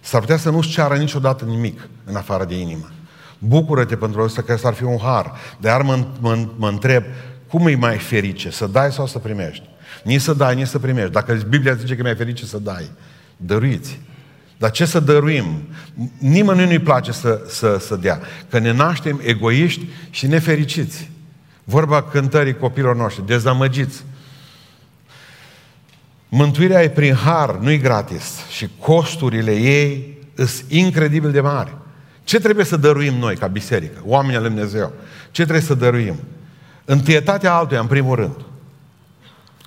[0.00, 2.90] S-ar putea să nu-ți ceară niciodată nimic în afară de inimă.
[3.38, 5.32] Bucură-te pentru asta că s-ar fi un har.
[5.60, 7.04] Dar mă, mă, mă întreb,
[7.48, 8.50] cum e mai ferice?
[8.50, 9.72] Să dai sau să primești?
[10.04, 11.10] Nici să dai, nici să primești.
[11.10, 12.90] Dacă Biblia zice că mai ferice să dai,
[13.36, 14.00] dăruiți.
[14.56, 15.68] Dar ce să dăruim?
[16.18, 18.20] Nimănui nu-i place să, să, să dea.
[18.50, 21.10] Că ne naștem egoiști și nefericiți.
[21.64, 24.04] Vorba cântării copilor noștri, dezamăgiți.
[26.28, 28.46] Mântuirea e prin har, nu e gratis.
[28.50, 31.76] Și costurile ei sunt incredibil de mari.
[32.24, 34.92] Ce trebuie să dăruim noi ca biserică, oamenii al Dumnezeu?
[35.30, 36.16] Ce trebuie să dăruim?
[36.84, 38.36] Întâietatea altuia, în primul rând.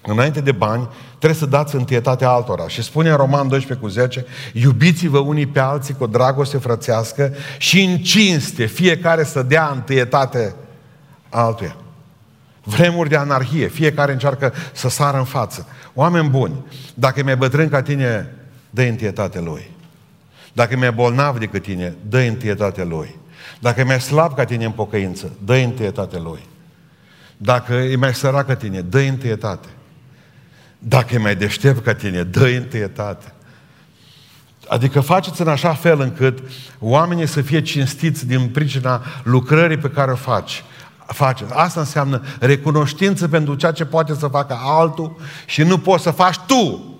[0.07, 2.67] Înainte de bani, trebuie să dați întâietatea altora.
[2.67, 7.33] Și spune în Roman 12 cu 10, iubiți-vă unii pe alții cu o dragoste frățească
[7.57, 10.55] și în cinste, fiecare să dea întâietate
[11.29, 11.75] altuia.
[12.63, 15.67] Vremuri de anarhie, fiecare încearcă să sară în față.
[15.93, 18.33] Oameni buni, dacă e mai bătrân ca tine,
[18.69, 19.71] dă întâietate lui.
[20.53, 23.15] Dacă e mai bolnav decât tine, dă întâietate lui.
[23.59, 26.39] Dacă e mai slab ca tine în pocăință, dă întâietate lui.
[27.37, 29.67] Dacă e mai sărac ca tine, dă întâietate.
[30.79, 33.31] Dacă e mai deștept ca tine, dă întâietate.
[34.67, 36.39] Adică faceți în așa fel încât
[36.79, 40.63] oamenii să fie cinstiți din pricina lucrării pe care o faci.
[41.05, 41.53] Faceți.
[41.53, 46.37] Asta înseamnă recunoștință pentru ceea ce poate să facă altul și nu poți să faci
[46.47, 46.96] tu.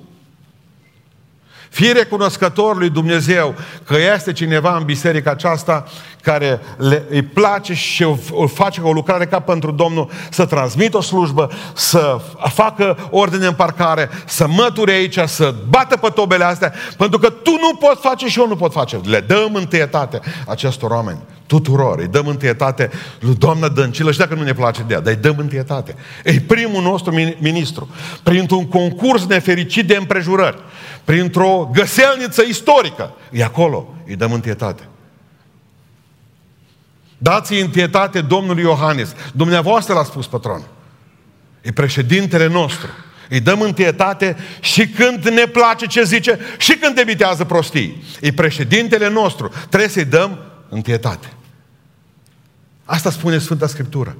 [1.69, 5.85] Fii recunoscător lui Dumnezeu că este cineva în biserica aceasta
[6.21, 11.01] care le, îi place și o face o lucrare ca pentru Domnul să transmită o
[11.01, 12.21] slujbă, să
[12.53, 17.51] facă ordine în parcare, să măture aici, să bată pe tobele astea, pentru că tu
[17.51, 18.99] nu poți face și eu nu pot face.
[19.03, 21.99] Le dăm întâietate acestor oameni, tuturor.
[21.99, 25.21] Îi dăm întâietate lui doamna Dăncilă și dacă nu ne place de ea, dar îi
[25.21, 25.95] dăm întâietate.
[26.23, 27.89] E primul nostru ministru.
[28.23, 30.57] Printr-un concurs nefericit de împrejurări
[31.07, 33.13] printr-o găselniță istorică.
[33.31, 34.87] E acolo, îi dăm întietate.
[37.17, 39.15] Dați-i întietate Domnului Iohannes.
[39.33, 40.61] Dumneavoastră l-a spus patron.
[41.61, 42.87] E președintele nostru.
[43.29, 48.03] Îi dăm întietate și când ne place ce zice și când debitează prostii.
[48.21, 49.51] E președintele nostru.
[49.69, 50.39] Trebuie să-i dăm
[50.69, 51.33] întietate.
[52.85, 54.17] Asta spune Sfânta Scriptură.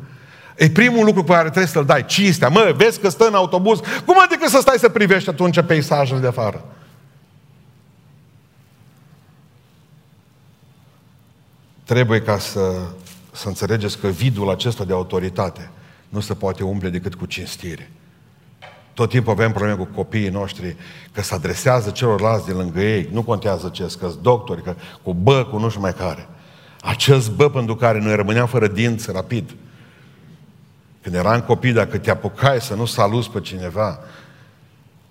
[0.56, 2.50] E primul lucru pe care trebuie să-l dai, cinstea.
[2.50, 6.28] Mă, vezi că stă în autobuz, cum adică să stai să privești atunci peisajul de
[6.28, 6.66] afară?
[11.88, 12.72] Trebuie ca să,
[13.32, 15.70] să înțelegeți că vidul acesta de autoritate
[16.10, 17.92] nu se poate umple decât cu cinstire.
[18.94, 20.76] Tot timpul avem probleme cu copiii noștri,
[21.12, 25.46] că se adresează celorlalți de lângă ei, nu contează ce, că doctori, că cu bă,
[25.46, 26.30] cu nu știu mai care.
[26.82, 29.56] Acest bă pentru care noi rămâneam fără dinți rapid.
[31.02, 34.00] Când eram copii, dacă te apucai să nu saluți pe cineva,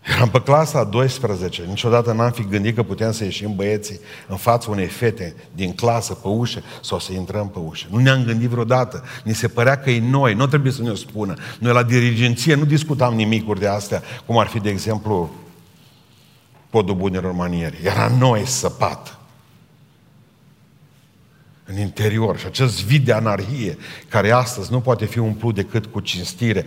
[0.06, 4.36] Eram pe clasa a 12, niciodată n-am fi gândit că puteam să ieșim băieții în
[4.36, 7.86] fața unei fete din clasă pe ușă sau să intrăm pe ușă.
[7.90, 9.04] Nu ne-am gândit vreodată.
[9.24, 11.34] Ni se părea că e noi, nu trebuie să ne o spună.
[11.58, 15.30] Noi la dirigenție nu discutam nimicuri de astea, cum ar fi, de exemplu,
[16.70, 17.80] podul bunelor manieri.
[17.82, 19.18] Era noi săpat
[21.64, 22.38] în interior.
[22.38, 26.64] Și acest vid de anarhie, care astăzi nu poate fi umplut decât cu cinstire,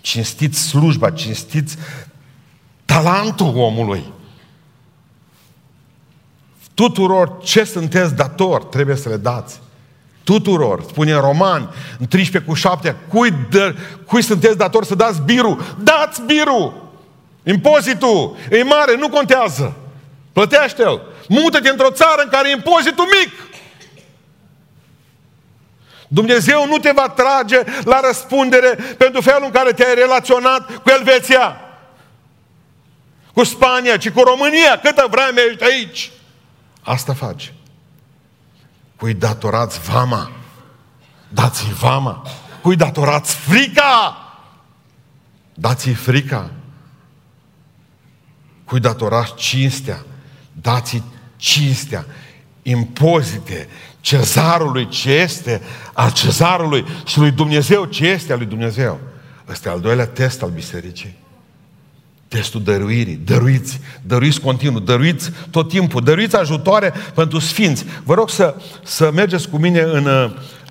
[0.00, 1.76] cinstiți slujba, cinstiți
[2.86, 4.12] talentul omului.
[6.74, 9.60] Tuturor ce sunteți dator trebuie să le dați.
[10.24, 13.74] Tuturor, spune în Roman, în 13 cu 7, cui, dă,
[14.06, 15.60] cui sunteți dator să dați biru?
[15.82, 16.90] Dați biru!
[17.42, 19.74] Impozitul e mare, nu contează.
[20.32, 21.02] Plătește-l.
[21.28, 23.32] Mută-te într-o țară în care e impozitul mic.
[26.08, 28.68] Dumnezeu nu te va trage la răspundere
[28.98, 31.65] pentru felul în care te-ai relaționat cu Elveția
[33.36, 34.78] cu Spania, ci cu România.
[34.82, 36.10] Câtă vreme ești aici?
[36.82, 37.54] Asta face.
[38.96, 40.30] Cui datorați vama?
[41.28, 42.26] Dați-i vama.
[42.62, 44.16] Cui datorați frica?
[45.54, 46.50] Dați-i frica.
[48.64, 50.04] Cui datorați cinstea?
[50.52, 51.02] Dați-i
[51.36, 52.06] cinstea.
[52.62, 53.68] Impozite
[54.00, 59.00] cezarului ce este al cezarului și lui Dumnezeu ce este al lui Dumnezeu.
[59.48, 61.24] Ăsta e al doilea test al bisericii.
[62.28, 63.20] Testul dăruirii.
[63.24, 67.84] Dăruiți, dăruiți continuu, dăruiți tot timpul, dăruiți ajutoare pentru sfinți.
[68.04, 70.08] Vă rog să, să mergeți cu mine în,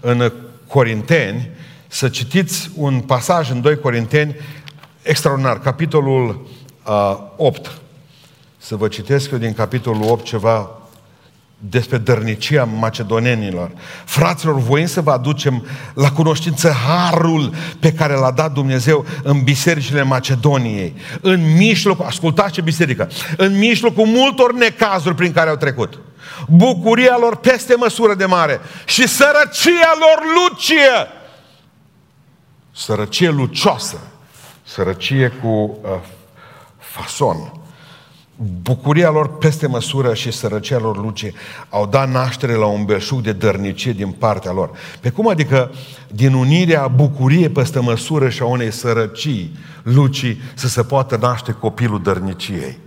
[0.02, 0.32] în
[0.68, 1.50] Corinteni,
[1.88, 4.36] să citiți un pasaj în 2 Corinteni
[5.02, 6.48] extraordinar, capitolul
[6.86, 7.82] uh, 8.
[8.58, 10.70] Să vă citesc eu din capitolul 8 ceva
[11.58, 13.72] despre dărnicia macedonenilor.
[14.06, 20.02] Fraților, voim să vă aducem la cunoștință harul pe care l-a dat Dumnezeu în bisericile
[20.02, 20.96] Macedoniei.
[21.22, 26.00] În mijloc, ascultați ce biserică, în mijlocul multor necazuri prin care au trecut.
[26.48, 31.08] Bucuria lor peste măsură de mare și sărăcia lor lucie.
[32.72, 34.00] Sărăcie lucioasă.
[34.64, 35.90] Sărăcie cu uh,
[36.78, 37.65] fason
[38.62, 41.34] bucuria lor peste măsură și sărăcia lor luce
[41.70, 44.72] au dat naștere la un belșug de dărnicie din partea lor.
[45.00, 45.72] Pe cum adică
[46.08, 52.02] din unirea bucuriei peste măsură și a unei sărăcii lucii să se poată naște copilul
[52.02, 52.78] dărniciei?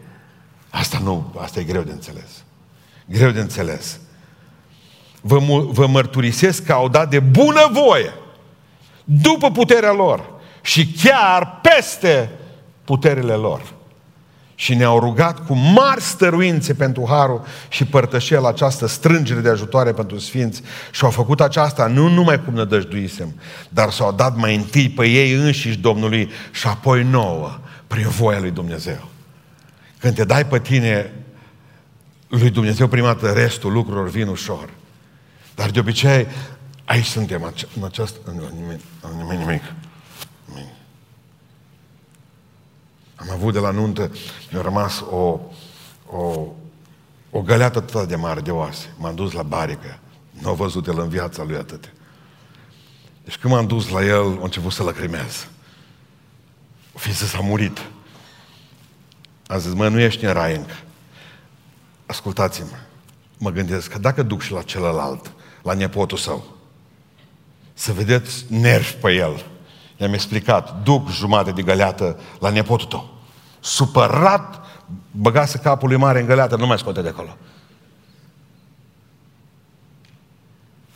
[0.70, 2.44] Asta nu, asta e greu de înțeles.
[3.06, 4.00] Greu de înțeles.
[5.20, 5.38] Vă,
[5.70, 8.12] vă mărturisesc că au dat de bună voie,
[9.04, 10.30] după puterea lor
[10.60, 12.30] și chiar peste
[12.84, 13.76] puterile lor
[14.60, 19.92] și ne-au rugat cu mari stăruințe pentru harul și părtășia la această strângere de ajutoare
[19.92, 23.34] pentru sfinți și au făcut aceasta nu numai cum nădăjduisem,
[23.68, 28.50] dar s-au dat mai întâi pe ei înșiși Domnului și apoi nouă, prin voia lui
[28.50, 29.08] Dumnezeu.
[29.98, 31.12] Când te dai pe tine
[32.28, 34.68] lui Dumnezeu prima dată, restul lucrurilor vin ușor.
[35.54, 36.26] Dar de obicei,
[36.84, 38.18] aici suntem, în această...
[38.32, 38.80] Nimic,
[39.18, 39.62] nimic, nimic.
[43.18, 44.12] Am avut de la nuntă,
[44.50, 45.40] mi-a rămas o,
[46.06, 46.46] o,
[47.30, 48.94] o găleată atât de mare de oase.
[48.96, 49.98] M-am dus la barică.
[50.30, 51.92] Nu a văzut el în viața lui atât.
[53.24, 55.46] Deci când m-am dus la el, a început să lăcrimez.
[56.92, 57.78] O fi să s-a murit.
[59.46, 60.74] A zis, mă, nu ești în rai încă.
[62.06, 62.76] Ascultați-mă.
[63.38, 66.56] Mă gândesc că dacă duc și la celălalt, la nepotul său,
[67.74, 69.46] să vedeți nervi pe el,
[70.00, 73.14] I-am explicat, duc jumate de găleată la nepotul tău.
[73.60, 74.60] Supărat,
[75.10, 77.36] băgase capul lui mare în găleată, nu mai scoate de acolo.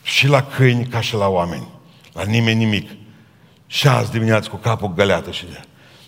[0.02, 1.68] Și la câini ca și la oameni.
[2.12, 2.90] La nimeni nimic.
[3.66, 5.60] Și azi dimineață cu capul găleată și de...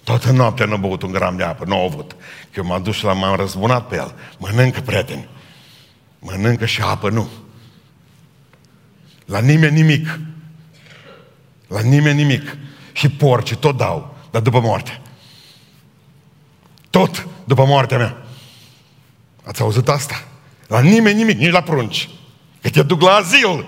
[0.05, 2.17] Toată noaptea nu a băut un gram de apă, nu a avut.
[2.51, 4.15] Că eu m-am dus și l-am m-am răzbunat pe el.
[4.39, 5.29] Mănâncă, prieteni.
[6.19, 7.29] Mănâncă și apă, nu.
[9.25, 10.19] La nimeni nimic.
[11.69, 12.57] La nimeni nimic
[12.95, 15.01] și porci tot dau, dar după moarte.
[16.91, 18.27] Tot după moartea mea.
[19.45, 20.25] Ați auzit asta?
[20.67, 22.09] La nimeni nimic, nici la prunci.
[22.61, 23.67] Că te duc la azil.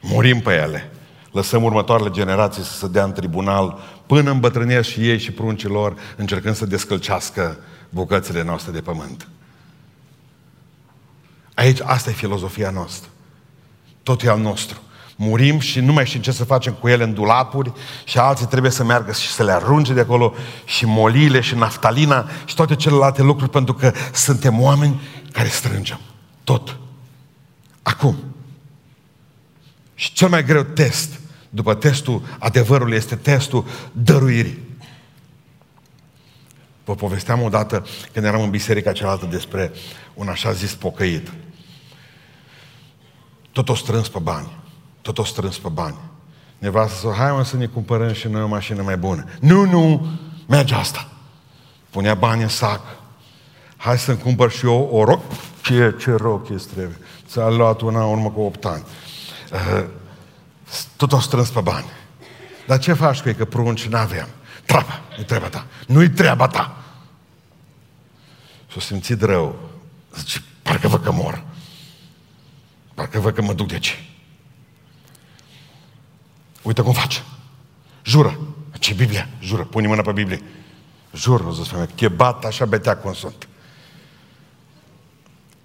[0.00, 0.90] Murim pe ele.
[1.32, 6.56] Lăsăm următoarele generații să se dea în tribunal până îmbătrânesc și ei și pruncilor încercând
[6.56, 9.28] să descălcească bucățile noastre de pământ.
[11.54, 13.08] Aici, asta e filozofia noastră.
[14.02, 14.80] Tot e al nostru
[15.16, 17.72] murim și nu mai știm ce să facem cu ele în dulapuri
[18.04, 22.28] și alții trebuie să meargă și să le arunce de acolo și molile și naftalina
[22.44, 25.00] și toate celelalte lucruri pentru că suntem oameni
[25.32, 26.00] care strângem.
[26.44, 26.76] Tot.
[27.82, 28.16] Acum.
[29.94, 34.64] Și cel mai greu test după testul adevărului este testul dăruirii.
[36.84, 39.72] Vă povesteam odată când eram în biserica cealaltă despre
[40.14, 41.32] un așa zis pocăit.
[43.52, 44.48] Tot o strâns pe bani
[45.06, 45.96] tot o strâns pe bani.
[46.58, 49.24] Nevastă să hai mă să ne cumpărăm și noi o mașină mai bună.
[49.40, 50.06] Nu, nu,
[50.46, 51.08] merge asta.
[51.90, 52.80] Punea bani în sac.
[53.76, 55.22] Hai să-mi cumpăr și eu o roc.
[55.62, 56.98] Ce, ce roc este trebuie?
[57.28, 58.84] Ți-a luat una în urmă cu 8 ani.
[59.52, 59.84] Uh,
[60.96, 61.86] tot o strâns pe bani.
[62.66, 63.34] Dar ce faci cu ei?
[63.34, 64.28] Că prunci n-aveam.
[64.64, 65.66] Treaba, nu treaba ta.
[65.86, 66.76] Nu-i treaba ta.
[68.72, 69.58] S-a simțit rău.
[70.16, 71.42] Zice, parcă văd că mor.
[72.94, 73.92] Parcă văd că mă duc de ce.
[76.66, 77.22] Uite cum face.
[78.04, 78.38] Jură.
[78.78, 79.28] Ce Biblia?
[79.40, 79.64] Jură.
[79.64, 80.42] Pune mâna pe Biblie.
[81.14, 83.48] Jur, nu zis femeia, te bat așa betea cum sunt.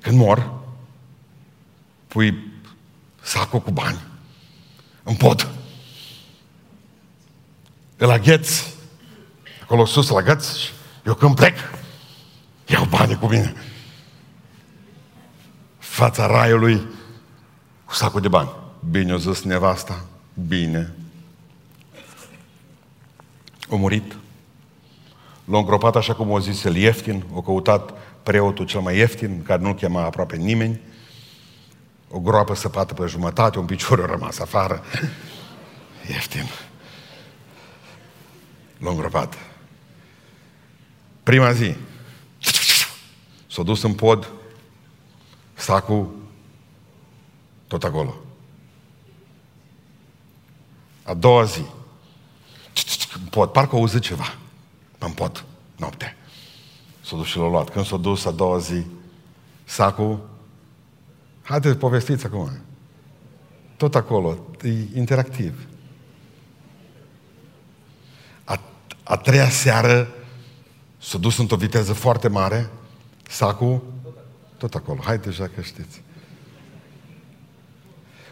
[0.01, 0.51] Când mor,
[2.07, 2.53] pui
[3.21, 4.01] sacul cu bani
[5.03, 5.49] în pod.
[7.97, 8.73] Îl agheți
[9.63, 10.71] acolo sus, la găți și
[11.05, 11.57] eu când plec,
[12.65, 13.53] iau banii cu mine.
[15.77, 16.87] Fața raiului
[17.85, 18.49] cu sacul de bani.
[18.89, 20.93] Bine o zis nevasta, Bine.
[23.69, 24.17] O murit.
[25.45, 29.61] L-a îngropat așa cum o zis el ieftin, o căutat preotul cel mai ieftin, care
[29.61, 30.79] nu-l chema aproape nimeni.
[32.09, 34.83] O groapă săpată pe jumătate, un picior a rămas afară.
[36.11, 36.45] Ieftin.
[38.77, 39.37] L-a îngropat.
[41.23, 41.75] Prima zi.
[43.51, 44.31] S-a dus în pod,
[45.53, 46.15] sacul
[47.67, 48.15] tot acolo.
[51.11, 51.65] A doua zi.
[53.29, 54.35] Pot, parcă auzi ceva.
[54.97, 55.45] În pot,
[55.75, 56.15] noapte.
[57.05, 57.69] S-a dus și l-a luat.
[57.69, 58.85] Când s-a dus a doua zi,
[59.63, 60.29] sacul,
[61.41, 62.51] haideți, povestiți acum.
[63.77, 65.67] Tot acolo, e interactiv.
[68.43, 68.59] A,
[69.03, 70.07] a treia seară
[70.97, 72.69] s-a dus într-o viteză foarte mare,
[73.27, 73.83] sacul,
[74.57, 74.99] tot acolo.
[75.03, 76.01] Haideți dacă știți.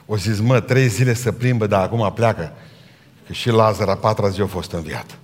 [0.05, 2.53] O zis, mă, trei zile să plimbă, dar acum pleacă.
[3.29, 5.17] Că și Lazar a patra zi a fost înviat.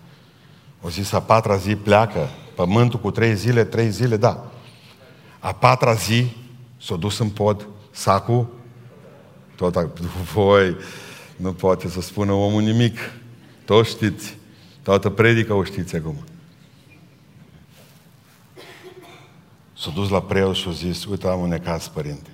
[0.81, 4.51] O zis, a patra zi pleacă, pământul cu trei zile, trei zile, da.
[5.39, 6.27] A patra zi
[6.81, 8.47] s-a dus în pod, sacul,
[9.55, 9.89] tot, a...
[10.33, 10.75] voi,
[11.35, 12.97] nu poate să spună omul nimic.
[13.65, 14.37] Toți știți,
[14.83, 16.15] toată predica o știți acum.
[19.77, 22.29] S-a dus la preot și a zis, uite, am un necaz, părinte.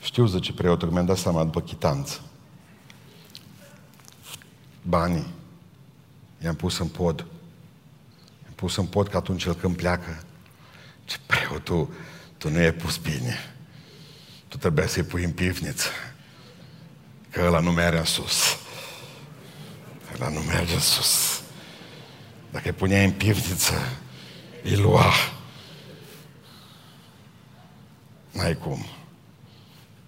[0.00, 2.20] Știu, zice preotul, mi-am dat seama după chitanță.
[4.88, 5.26] Banii
[6.42, 7.26] i-am pus în pod.
[8.42, 10.22] I-am pus în pod că atunci el când pleacă,
[11.04, 11.88] ce preotul,
[12.38, 13.54] tu nu i-ai pus bine.
[14.48, 15.88] Tu trebuia să-i pui în pivniță.
[17.30, 18.56] Că ăla nu merge în sus.
[20.14, 21.42] Ăla nu merge în sus.
[22.50, 23.74] Dacă îi puneai în pivniță,
[24.62, 25.12] îi lua.
[28.30, 28.86] N-ai cum.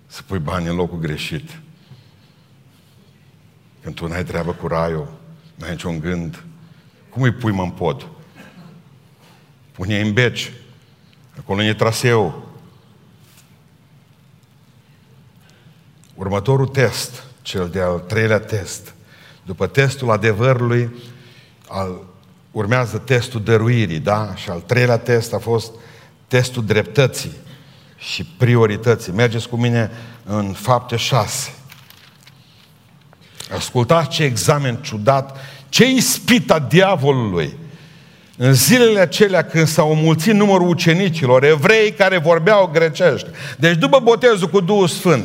[0.06, 1.60] Să pui bani în locul greșit.
[3.86, 5.12] Când tu n-ai treabă cu raiul,
[5.54, 6.44] n-ai niciun gând,
[7.08, 8.08] cum îi pui mă în pod?
[9.72, 10.52] Pune în beci.
[11.38, 12.48] Acolo e traseu.
[16.14, 18.94] Următorul test, cel de-al treilea test,
[19.44, 20.90] după testul adevărului,
[21.68, 22.02] al,
[22.50, 24.34] urmează testul dăruirii, da?
[24.34, 25.72] Și al treilea test a fost
[26.28, 27.32] testul dreptății
[27.96, 29.12] și priorității.
[29.12, 29.90] Mergeți cu mine
[30.24, 31.50] în fapte 6.
[33.54, 35.36] Ascultați ce examen ciudat,
[35.68, 37.56] ce ispita diavolului.
[38.36, 43.28] În zilele acelea când s-au mulțit numărul ucenicilor, evrei care vorbeau grecești.
[43.58, 45.24] Deci după botezul cu Duhul Sfânt,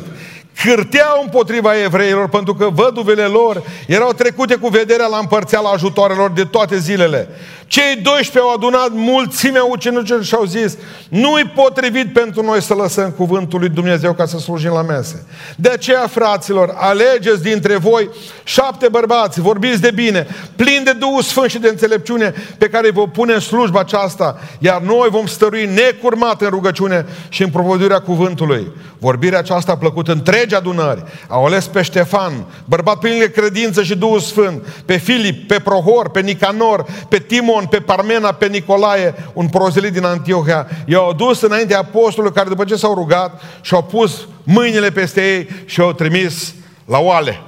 [0.56, 6.44] cârteau împotriva evreilor pentru că văduvele lor erau trecute cu vederea la împărțeala ajutoarelor de
[6.44, 7.28] toate zilele.
[7.72, 10.76] Cei 12 au adunat mulțimea ucenicilor și au zis
[11.08, 15.26] nu-i potrivit pentru noi să lăsăm cuvântul lui Dumnezeu ca să slujim la mese.
[15.56, 18.10] De aceea, fraților, alegeți dintre voi
[18.44, 20.26] șapte bărbați, vorbiți de bine,
[20.56, 24.80] plini de Duhul Sfânt și de înțelepciune pe care vă pune în slujba aceasta, iar
[24.80, 28.72] noi vom stărui necurmat în rugăciune și în propovăduirea cuvântului.
[28.98, 30.08] Vorbirea aceasta a plăcut
[30.42, 31.02] întregi adunări.
[31.28, 36.10] Au ales pe Ștefan, bărbat plin de credință și Duhul Sfânt, pe Filip, pe Prohor,
[36.10, 41.40] pe Nicanor, pe Timon, Simon, pe Parmena, pe Nicolae, un prozelit din Antiohia, i-au dus
[41.40, 46.54] înainte apostolului care după ce s-au rugat și-au pus mâinile peste ei și au trimis
[46.84, 47.40] la oale.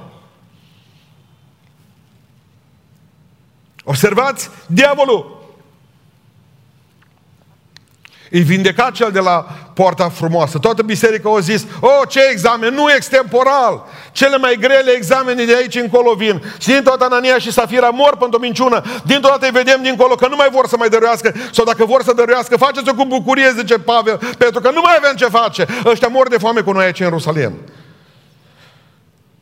[3.83, 5.34] Observați, diavolul
[8.35, 10.57] îi vindeca cel de la poarta frumoasă.
[10.57, 13.85] Toată biserica a zis, oh, ce examen, nu extemporal.
[14.11, 16.43] Cele mai grele examene de aici încolo vin.
[16.59, 18.83] Și din toată Anania și Safira mor pentru o minciună.
[19.05, 21.33] Din toată îi vedem dincolo că nu mai vor să mai dăruiască.
[21.51, 25.15] Sau dacă vor să dăruiască, faceți-o cu bucurie, zice Pavel, pentru că nu mai avem
[25.15, 25.65] ce face.
[25.85, 27.53] Ăștia mor de foame cu noi aici în Rusalem.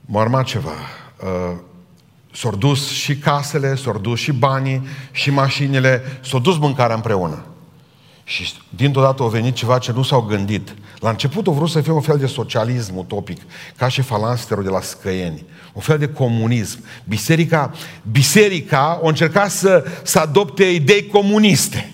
[0.06, 0.76] M-a ceva.
[1.24, 1.56] Uh,
[2.34, 7.46] s-au dus și casele, s-au dus și banii, și mașinile, s-au dus mâncarea împreună.
[8.24, 10.74] Și dintr-o dată au venit ceva ce nu s-au gândit.
[11.00, 13.42] La început au vrut să fie un fel de socialism utopic,
[13.76, 15.46] ca și falansterul de la Scăieni.
[15.74, 16.80] Un fel de comunism.
[17.04, 17.72] Biserica,
[18.12, 21.94] biserica a încercat să, să adopte idei comuniste.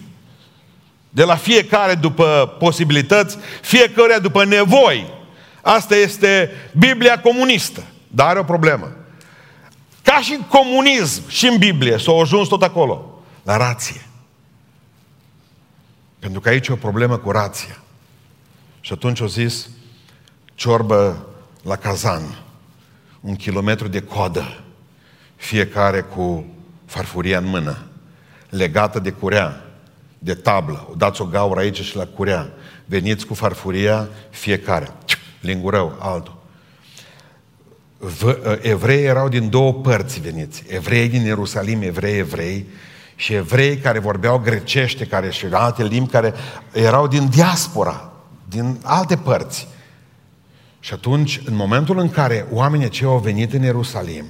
[1.10, 5.14] De la fiecare după posibilități, fiecare după nevoi.
[5.62, 7.84] Asta este Biblia comunistă.
[8.08, 8.92] Dar are o problemă.
[10.04, 13.22] Ca și în comunism și în Biblie s-au ajuns tot acolo.
[13.44, 14.09] La rație.
[16.20, 17.82] Pentru că aici e o problemă cu rația.
[18.80, 19.70] Și atunci au zis,
[20.56, 21.28] ciorbă
[21.64, 22.38] la cazan,
[23.22, 24.64] un kilometru de coadă,
[25.36, 26.46] fiecare cu
[26.86, 27.78] farfuria în mână,
[28.50, 29.64] legată de curea,
[30.20, 30.88] de tablă.
[30.92, 32.50] O dați o gaură aici și la curea.
[32.86, 34.94] Veniți cu farfuria fiecare.
[35.42, 36.38] Lingurău, altul.
[38.62, 40.64] Evrei erau din două părți veniți.
[40.68, 42.66] Evrei din Ierusalim, evrei, evrei,
[43.20, 46.34] și evrei care vorbeau grecește, care și alte limbi, care
[46.72, 48.12] erau din diaspora,
[48.50, 49.68] din alte părți.
[50.80, 54.26] Și atunci, în momentul în care oamenii cei au venit în Ierusalim,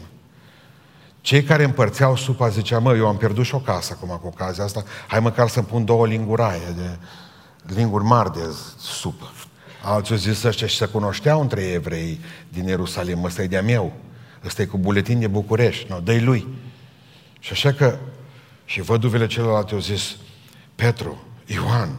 [1.22, 4.64] cei care împărțeau supa ziceau, mă, eu am pierdut și o casă acum cu ocazia
[4.64, 6.98] asta, hai măcar să-mi pun două linguraie de
[7.76, 9.32] linguri mari de supă.
[9.84, 12.20] Alții au zis ăștia și se cunoșteau între evrei
[12.50, 13.94] din Ierusalim, ăsta e de-a meu,
[14.46, 16.48] ăsta e cu buletin de București, nu, dă lui.
[17.40, 17.98] Și așa că
[18.70, 20.16] și văduvele celelalte au zis,
[20.76, 21.90] Petru, Ioan,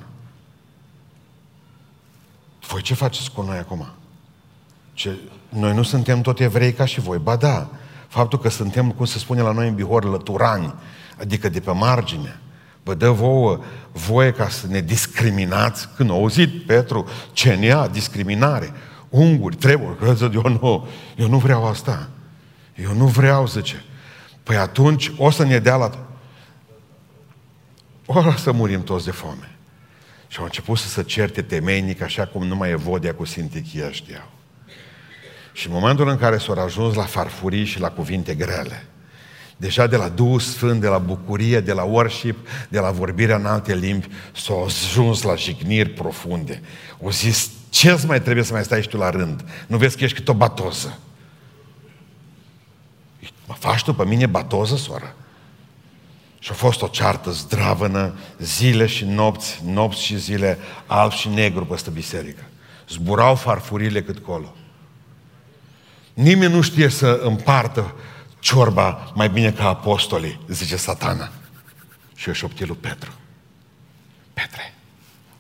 [2.69, 3.87] voi ce faceți cu noi acum?
[4.93, 5.19] Ce,
[5.49, 7.19] noi nu suntem tot evrei ca și voi.
[7.19, 7.71] Ba da,
[8.09, 10.75] faptul că suntem, cum se spune la noi în Bihor, lăturani,
[11.21, 12.41] adică de pe margine,
[12.83, 13.59] vă dă vouă
[13.93, 15.89] voie ca să ne discriminați.
[15.97, 18.73] Când au auzit Petru, ce nea, discriminare,
[19.09, 19.97] unguri, trebuie,
[20.35, 22.09] eu nu, eu nu vreau asta.
[22.75, 23.85] Eu nu vreau, zice.
[24.43, 26.09] Păi atunci o să ne dea la...
[28.13, 29.51] O să murim toți de foame.
[30.29, 34.31] Și au început să se certe temeinic, așa cum numai Evodia cu Sintichia știau.
[35.53, 38.87] Și în momentul în care s-au ajuns la farfurii și la cuvinte grele,
[39.57, 43.47] deja de la Duhul Sfânt, de la bucurie, de la worship, de la vorbirea în
[43.47, 46.63] alte limbi, s-au ajuns la jigniri profunde.
[47.01, 49.45] O zis, ce mai trebuie să mai stai și tu la rând?
[49.67, 50.99] Nu vezi că ești cât o batoză?
[53.47, 55.15] Mă faci tu pe mine batoză, soră?
[56.43, 61.67] Și a fost o ceartă zdravănă, zile și nopți, nopți și zile, alb și negru
[61.67, 62.43] peste biserică.
[62.89, 64.55] Zburau farfurile cât colo.
[66.15, 67.95] Nimeni nu știe să împartă
[68.39, 71.31] ciorba mai bine ca apostolii, zice satana.
[72.15, 73.13] Și eu șopti lui Petru.
[74.33, 74.75] Petre,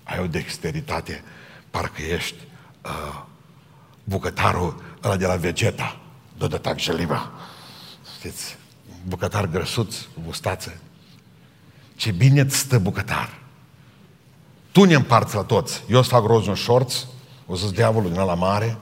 [0.05, 1.23] ai o dexteritate,
[1.71, 2.39] parcă ești
[2.85, 3.23] uh,
[4.05, 6.01] bucătarul ăla de la Vegeta,
[6.39, 7.31] Dodătac Jeliva.
[8.19, 8.57] Știți,
[9.07, 10.81] bucătar grăsuț, cu mustață.
[12.01, 13.39] Ce bine îți stă bucătar.
[14.73, 15.83] Tu ne împarți la toți.
[15.89, 16.95] Eu îți fac roz în șorț,
[17.47, 18.79] o să-ți diavolul din la mare,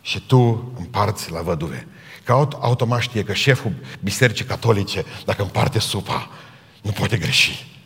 [0.00, 1.86] și tu împarți la văduve.
[2.24, 6.30] Că automat știe că șeful bisericii catolice, dacă împarte supa,
[6.82, 7.76] nu poate greși.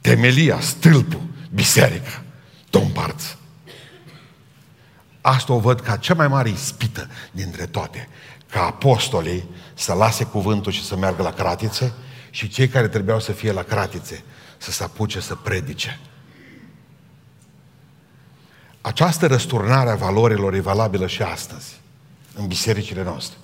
[0.00, 1.22] Temelia, stâlpul,
[1.54, 2.22] biserica,
[2.70, 3.36] tu împarți.
[5.20, 8.08] Asta o văd ca cea mai mare ispită dintre toate.
[8.50, 11.92] Ca apostolii să lase cuvântul și să meargă la cratițe
[12.30, 14.24] și cei care trebuiau să fie la cratițe
[14.58, 16.00] să se apuce să predice.
[18.80, 21.80] Această răsturnare a valorilor e valabilă și astăzi,
[22.34, 23.36] în bisericile noastre.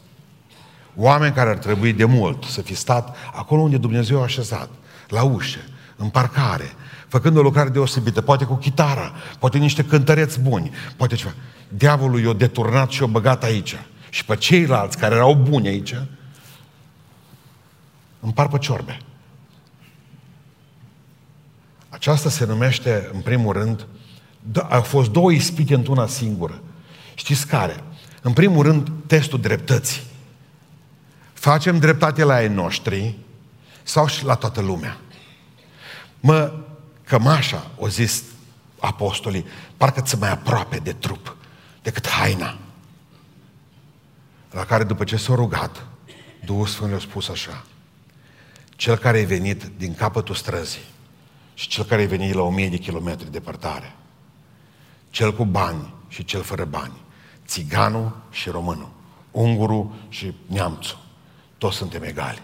[0.97, 4.70] Oameni care ar trebui de mult să fi stat acolo unde Dumnezeu a așezat,
[5.09, 5.59] la ușă,
[5.97, 6.72] în parcare,
[7.09, 11.35] făcând o lucrare deosebită, poate cu chitara, poate niște cântăreți buni, poate ceva.
[11.68, 13.76] Diavolul i-a deturnat și i-a băgat aici.
[14.11, 15.95] Și pe ceilalți care erau buni aici,
[18.25, 18.99] împar pe ciorbe.
[21.89, 23.87] Aceasta se numește, în primul rând,
[24.41, 26.61] da, au fost două ispite într-una singură.
[27.14, 27.83] Știți care?
[28.22, 30.03] În primul rând, testul dreptății.
[31.33, 33.18] Facem dreptate la ei noștri
[33.83, 34.97] sau și la toată lumea.
[36.20, 36.53] Mă,
[37.05, 38.22] cămașa, o zis
[38.79, 39.47] apostolii,
[39.77, 41.37] parcă ți mai aproape de trup
[41.83, 42.59] decât haina.
[44.51, 45.87] La care după ce s-a rugat,
[46.45, 47.64] Duhul Sfânt le-a spus așa,
[48.85, 50.85] cel care e venit din capătul străzii
[51.55, 53.95] și cel care e venit la o mie de kilometri departare,
[55.11, 56.93] cel cu bani și cel fără bani,
[57.47, 58.91] țiganul și românul,
[59.30, 60.99] ungurul și neamțul,
[61.59, 62.43] toți suntem egali.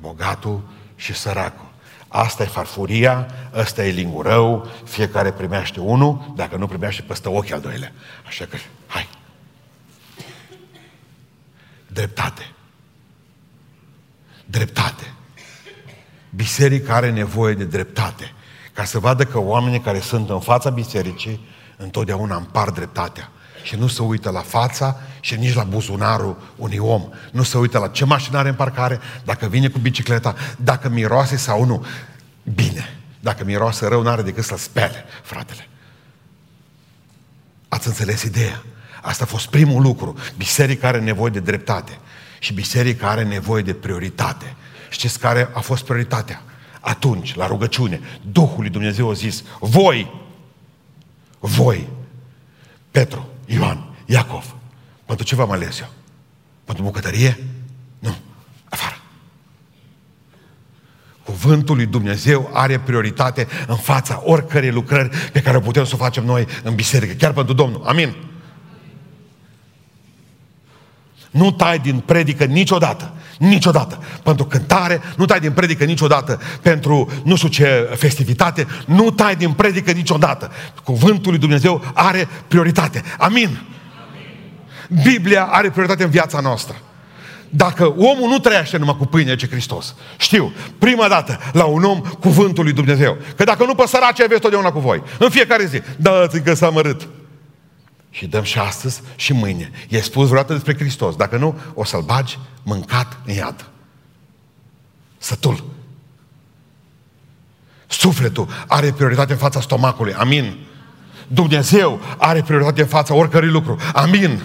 [0.00, 0.62] Bogatul
[0.96, 1.70] și săracul.
[2.08, 7.60] Asta e farfuria, ăsta e lingurău, fiecare primește unul, dacă nu primește peste ochii al
[7.60, 7.92] doilea.
[8.26, 8.56] Așa că,
[8.86, 9.08] hai.
[11.86, 12.52] Dreptate.
[14.44, 15.11] Dreptate.
[16.34, 18.32] Biserica are nevoie de dreptate.
[18.72, 23.30] Ca să vadă că oamenii care sunt în fața bisericii întotdeauna împar dreptatea.
[23.62, 27.08] Și nu se uită la fața și nici la buzunarul unui om.
[27.32, 31.36] Nu se uită la ce mașină are în parcare, dacă vine cu bicicleta, dacă miroase
[31.36, 31.86] sau nu.
[32.54, 32.96] Bine.
[33.20, 35.68] Dacă miroase rău, n-are decât să-l spele, fratele.
[37.68, 38.62] Ați înțeles ideea?
[39.02, 40.16] Asta a fost primul lucru.
[40.36, 41.98] Biserica are nevoie de dreptate.
[42.38, 44.54] Și biserica are nevoie de prioritate.
[44.92, 46.42] Știți care a fost prioritatea?
[46.80, 48.00] Atunci, la rugăciune,
[48.32, 50.20] Duhul lui Dumnezeu a zis, voi
[51.44, 51.88] voi,
[52.90, 54.54] Petru, Ioan, Iacov,
[55.04, 55.88] pentru ce v-am ales eu?
[56.64, 57.44] Pentru bucătărie?
[57.98, 58.16] Nu,
[58.68, 58.96] afară.
[61.24, 65.98] Cuvântul lui Dumnezeu are prioritate în fața oricărei lucrări pe care o putem să o
[65.98, 67.82] facem noi în biserică, chiar pentru Domnul.
[67.84, 68.16] Amin.
[71.32, 73.12] Nu tai din predică niciodată.
[73.38, 73.98] Niciodată.
[74.22, 76.40] Pentru cântare, nu tai din predică niciodată.
[76.62, 80.50] Pentru nu știu ce festivitate, nu tai din predică niciodată.
[80.84, 83.02] Cuvântul lui Dumnezeu are prioritate.
[83.18, 83.60] Amin.
[84.88, 85.02] Amin.
[85.02, 86.76] Biblia are prioritate în viața noastră.
[87.48, 89.94] Dacă omul nu trăiește numai cu pâine, ce Hristos.
[90.16, 93.16] Știu, prima dată, la un om, cuvântul lui Dumnezeu.
[93.36, 95.02] Că dacă nu pe săraci, aveți totdeauna cu voi.
[95.18, 95.82] În fiecare zi.
[95.96, 97.08] Dați-mi că s-a mărât.
[98.14, 99.70] Și dăm și astăzi și mâine.
[99.88, 101.16] E spus vreodată despre Hristos.
[101.16, 103.70] Dacă nu, o să-l bagi mâncat în iad.
[105.18, 105.64] Sătul.
[107.86, 110.14] Sufletul are prioritate în fața stomacului.
[110.14, 110.58] Amin.
[111.28, 113.78] Dumnezeu are prioritate în fața oricărui lucru.
[113.92, 114.42] Amin.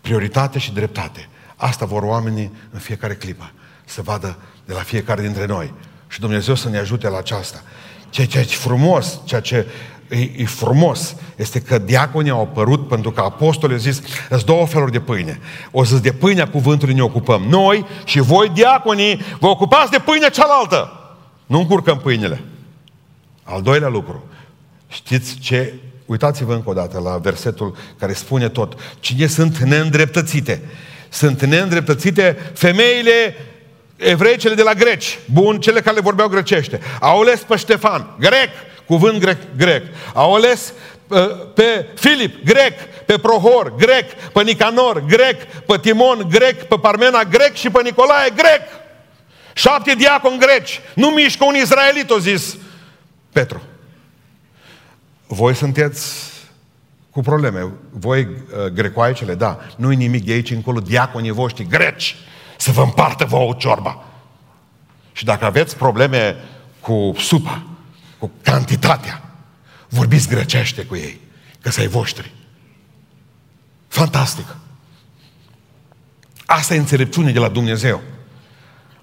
[0.00, 1.28] Prioritate și dreptate.
[1.56, 3.52] Asta vor oamenii în fiecare clipă.
[3.84, 5.74] Să vadă de la fiecare dintre noi.
[6.08, 7.62] Și Dumnezeu să ne ajute la aceasta.
[8.10, 9.66] Ceea ce e frumos, ceea ce
[10.08, 14.66] e, e frumos este că diaconii au apărut pentru că apostolii au zis, sunt două
[14.66, 15.40] feluri de pâine.
[15.70, 20.28] O să de pâinea cuvântului ne ocupăm noi și voi, diaconii, vă ocupați de pâinea
[20.28, 20.92] cealaltă.
[21.46, 22.42] Nu încurcăm pâinile.
[23.42, 24.24] Al doilea lucru.
[24.88, 25.74] Știți ce?
[26.06, 28.78] Uitați-vă încă o dată la versetul care spune tot.
[29.00, 30.62] Cine sunt neîndreptățite?
[31.08, 33.36] Sunt neîndreptățite femeile
[33.96, 36.80] evreicele de la greci, bun, cele care le vorbeau grecește.
[37.00, 38.50] Au ales pe Ștefan, grec,
[38.86, 39.82] cuvânt grec, grec.
[40.14, 40.72] Au ales
[41.08, 41.18] uh,
[41.54, 47.54] pe Filip, grec, pe Prohor, grec, pe Nicanor, grec, pe Timon, grec, pe Parmena, grec
[47.54, 48.62] și pe Nicolae, grec.
[49.52, 50.80] Șapte diaconi greci.
[50.94, 52.56] Nu mișcă un izraelit, o zis
[53.32, 53.62] Petru.
[55.26, 56.32] Voi sunteți
[57.10, 57.68] cu probleme.
[57.90, 59.60] Voi uh, grecoaicele, da.
[59.76, 62.16] Nu-i nimic de aici încolo, diaconii voștri greci
[62.56, 64.04] să vă împartă vouă ciorba.
[65.12, 66.36] Și dacă aveți probleme
[66.80, 67.62] cu supa,
[68.18, 69.22] cu cantitatea,
[69.88, 71.20] vorbiți grecește cu ei,
[71.60, 72.32] că să-i voștri.
[73.88, 74.56] Fantastic!
[76.46, 78.00] Asta e înțelepciune de la Dumnezeu.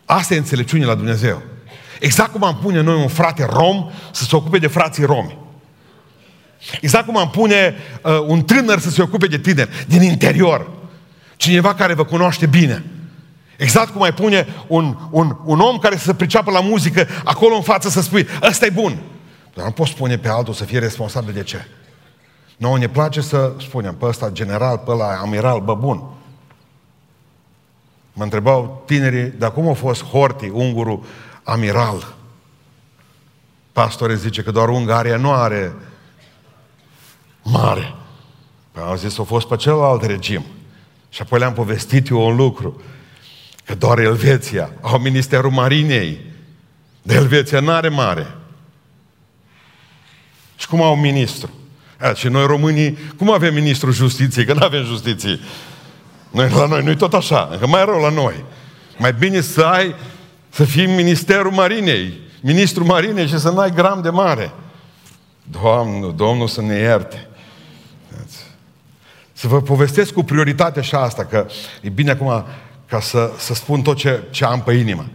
[0.05, 1.41] Asta e înțelepciune la Dumnezeu.
[1.99, 5.37] Exact cum am pune noi un frate rom să se ocupe de frații romi.
[6.81, 10.71] Exact cum am pune uh, un tânăr să se ocupe de tineri, din interior.
[11.35, 12.83] Cineva care vă cunoaște bine.
[13.61, 17.55] Exact cum ai pune un, un, un om care să se priceapă la muzică acolo
[17.55, 19.01] în față să spui, ăsta e bun.
[19.53, 21.67] Dar nu poți spune pe altul să fie responsabil de ce.
[22.57, 26.03] Noi ne place să spunem pe ăsta general, pe ăla amiral, bă bun.
[28.13, 31.03] Mă întrebau tinerii, dar cum a fost Horti, ungurul
[31.43, 32.15] amiral?
[33.71, 35.73] Pastore zice că doar Ungaria nu are
[37.43, 37.93] mare.
[38.71, 40.43] Păi au zis, a fost pe celălalt regim.
[41.09, 42.81] Și apoi le-am povestit eu un lucru.
[43.65, 46.19] Că doar Elveția au Ministerul Marinei.
[47.01, 48.27] De Elveția n-are mare.
[50.55, 51.49] Și cum au ministru?
[51.97, 54.45] A, și noi românii, cum avem ministrul justiției?
[54.45, 55.39] Că nu avem justiție.
[56.31, 58.43] Noi, la noi nu-i tot așa, că mai rău la noi.
[58.97, 59.95] Mai bine să ai,
[60.49, 64.51] să fii Ministerul Marinei, Ministrul Marinei și să n-ai gram de mare.
[65.43, 67.27] Doamne, Domnul să ne ierte.
[69.33, 71.47] Să vă povestesc cu prioritate și asta, că
[71.81, 72.45] e bine acum
[72.91, 75.05] ca să, să spun tot ce, ce am pe inimă.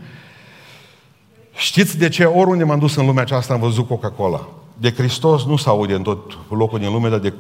[1.55, 4.49] Știți de ce oriunde m-am dus în lumea aceasta am văzut Coca-Cola?
[4.79, 7.33] De Hristos nu se aude în tot locul din lume, dar de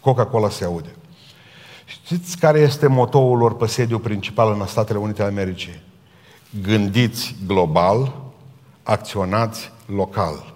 [0.00, 0.94] Coca-Cola se aude.
[1.84, 5.82] Știți care este motoul lor pe sediu principal în Statele Unite ale Americii?
[6.62, 8.14] Gândiți global,
[8.82, 10.54] acționați local.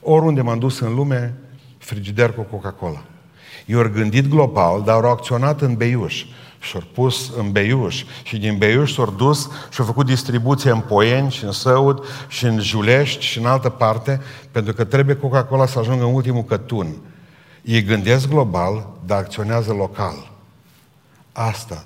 [0.00, 1.38] Oriunde m-am dus în lume,
[1.78, 3.02] frigider cu Coca-Cola.
[3.66, 6.24] I-au gândit global, dar au acționat în beiuș
[6.58, 8.04] și-au pus în Beiuș.
[8.22, 12.44] Și din Beiuș s-au dus și au făcut distribuție în Poieni și în Săud și
[12.44, 16.96] în Julești și în altă parte, pentru că trebuie Coca-Cola să ajungă în ultimul cătun.
[17.62, 20.30] Ei gândesc global, dar acționează local.
[21.32, 21.84] Asta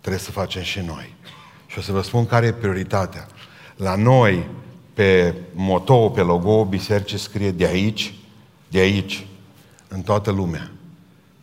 [0.00, 1.14] trebuie să facem și noi.
[1.66, 3.26] Și o să vă spun care e prioritatea.
[3.76, 4.48] La noi,
[4.94, 8.14] pe motou, pe logo bisericii scrie de aici,
[8.68, 9.26] de aici,
[9.88, 10.70] în toată lumea.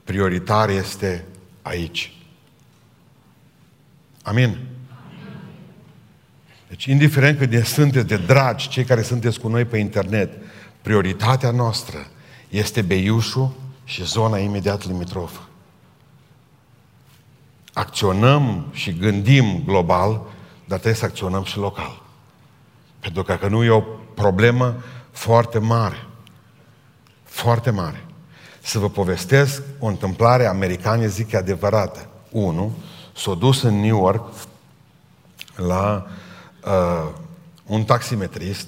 [0.03, 1.26] Prioritar este
[1.62, 2.20] aici.
[4.24, 4.57] Amin?
[6.67, 10.34] Deci, indiferent cât de sunteți de dragi, cei care sunteți cu noi pe internet,
[10.82, 11.97] prioritatea noastră
[12.49, 13.51] este Beiușul
[13.84, 15.41] și zona imediat limitrofă.
[17.74, 20.22] Acționăm și gândim global,
[20.65, 22.01] dar trebuie să acționăm și local.
[22.99, 23.84] Pentru că, că nu e o
[24.15, 26.05] problemă foarte mare.
[27.24, 28.05] Foarte mare.
[28.61, 32.09] Să vă povestesc o întâmplare americană, zic, adevărată.
[32.30, 32.72] Unu,
[33.16, 34.34] s-a dus în New York
[35.55, 36.07] la
[36.66, 37.09] uh,
[37.66, 38.68] un taximetrist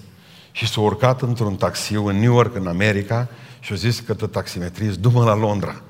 [0.51, 3.29] și s-a urcat într-un taxiu în New York, în America,
[3.59, 5.81] și a zis că taximetrist, du-mă la Londra.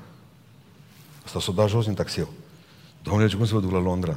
[1.24, 2.28] Asta s-a dat jos din taxiu.
[3.02, 4.16] Domnule, cum să vă duc la Londra?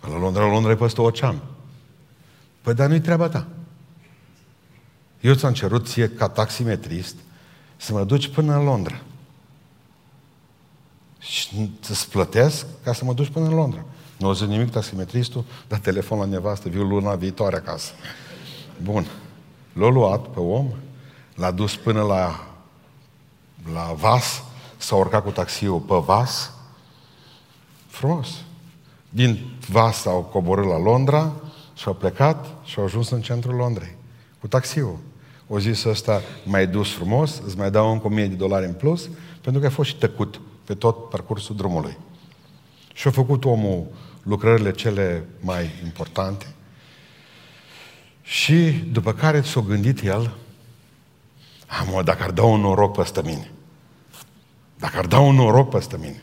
[0.00, 1.42] La Londra, la Londra e peste ocean.
[2.62, 3.46] Păi, dar nu-i treaba ta.
[5.20, 7.16] Eu ți-am cerut ție, ca taximetrist,
[7.76, 9.00] să mă duci până în Londra
[11.26, 13.84] și îți plătesc ca să mă duci până în Londra.
[14.16, 17.92] Nu o zic nimic taximetristul, dar telefon la nevastă, viu luna viitoare acasă.
[18.82, 19.06] Bun.
[19.72, 20.68] L-a luat pe om,
[21.34, 22.46] l-a dus până la,
[23.72, 24.42] la vas,
[24.76, 26.52] s-a urcat cu taxiul pe vas.
[27.86, 28.28] Frumos.
[29.08, 31.32] Din vas au coborât la Londra
[31.74, 33.96] și au plecat și au ajuns în centrul Londrei.
[34.40, 34.98] Cu taxiul.
[35.48, 39.08] O zis ăsta, mai dus frumos, îți mai dau încă 1000 de dolari în plus,
[39.40, 41.96] pentru că ai fost și tăcut pe tot parcursul drumului.
[42.94, 43.86] Și a făcut omul
[44.22, 46.46] lucrările cele mai importante
[48.22, 50.34] și după care s-a gândit el,
[51.66, 53.50] Am, dacă ar da un noroc peste mine.
[54.78, 56.22] Dacă ar da un noroc peste mine.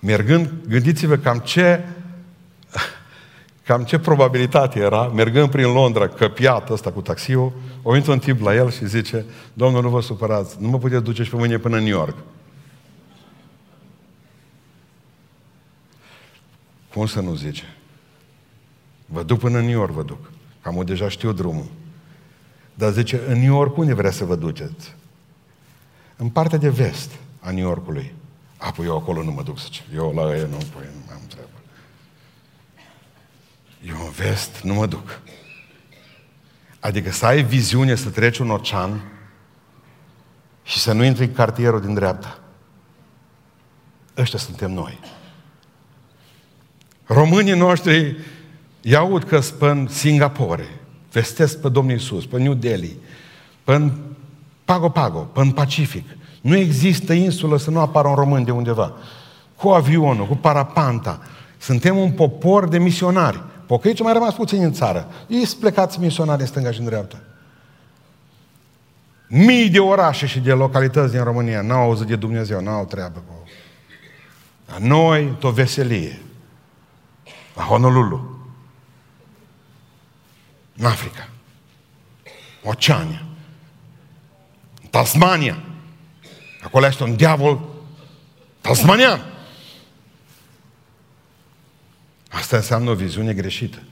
[0.00, 1.84] Mergând, gândiți-vă cam ce
[3.62, 8.40] cam ce probabilitate era, mergând prin Londra, căpiat ăsta cu taxiul, o intru un tip
[8.40, 11.58] la el și zice, domnul, nu vă supărați, nu mă puteți duce și pe mâine
[11.58, 12.16] până în New York.
[16.96, 17.76] Cum să nu zice?
[19.06, 20.30] Vă duc până în New York, vă duc.
[20.62, 21.66] Cam deja știu drumul.
[22.74, 24.94] Dar zice, în New York unde vrea să vă duceți?
[26.16, 28.14] În partea de vest a New Yorkului.
[28.56, 29.84] Apoi eu acolo nu mă duc, zice.
[29.94, 31.58] Eu la ei nu, păi, nu am treabă.
[33.82, 35.20] Eu în vest nu mă duc.
[36.80, 39.02] Adică să ai viziune să treci un ocean
[40.62, 42.38] și să nu intri în cartierul din dreapta.
[44.16, 45.15] Ăștia suntem noi.
[47.06, 48.16] Românii noștri
[48.80, 50.68] iau că în Singapore,
[51.12, 52.96] vestesc pe Domnul Isus, pe New Delhi,
[53.64, 53.90] pe
[54.64, 56.04] Pago Pago, pe Pacific.
[56.40, 58.92] Nu există insulă să nu apară un român de undeva.
[59.56, 61.20] Cu avionul, cu parapanta.
[61.58, 63.42] Suntem un popor de misionari.
[63.66, 65.08] Pocăiți mai rămas puțin în țară.
[65.28, 67.20] Ei sunt plecați misionari în stânga și în dreapta.
[69.28, 73.48] Mii de orașe și de localități din România n-au auzit de Dumnezeu, n-au treabă cu...
[74.66, 76.20] Dar noi, o veselie.
[77.56, 78.38] La Honolulu.
[80.76, 81.28] În Africa.
[82.62, 83.24] Oceania.
[84.82, 85.62] În Tasmania.
[86.62, 87.60] Acolo este un diavol
[88.60, 89.20] tasmanian.
[92.30, 93.82] Asta înseamnă o viziune greșită.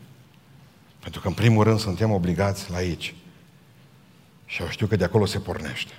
[1.01, 3.15] Pentru că, în primul rând, suntem obligați la aici.
[4.47, 5.93] Și eu știu că de acolo se pornește.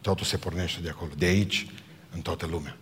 [0.00, 1.10] Totul se pornește de acolo.
[1.16, 1.66] De aici,
[2.10, 2.76] în toată lumea.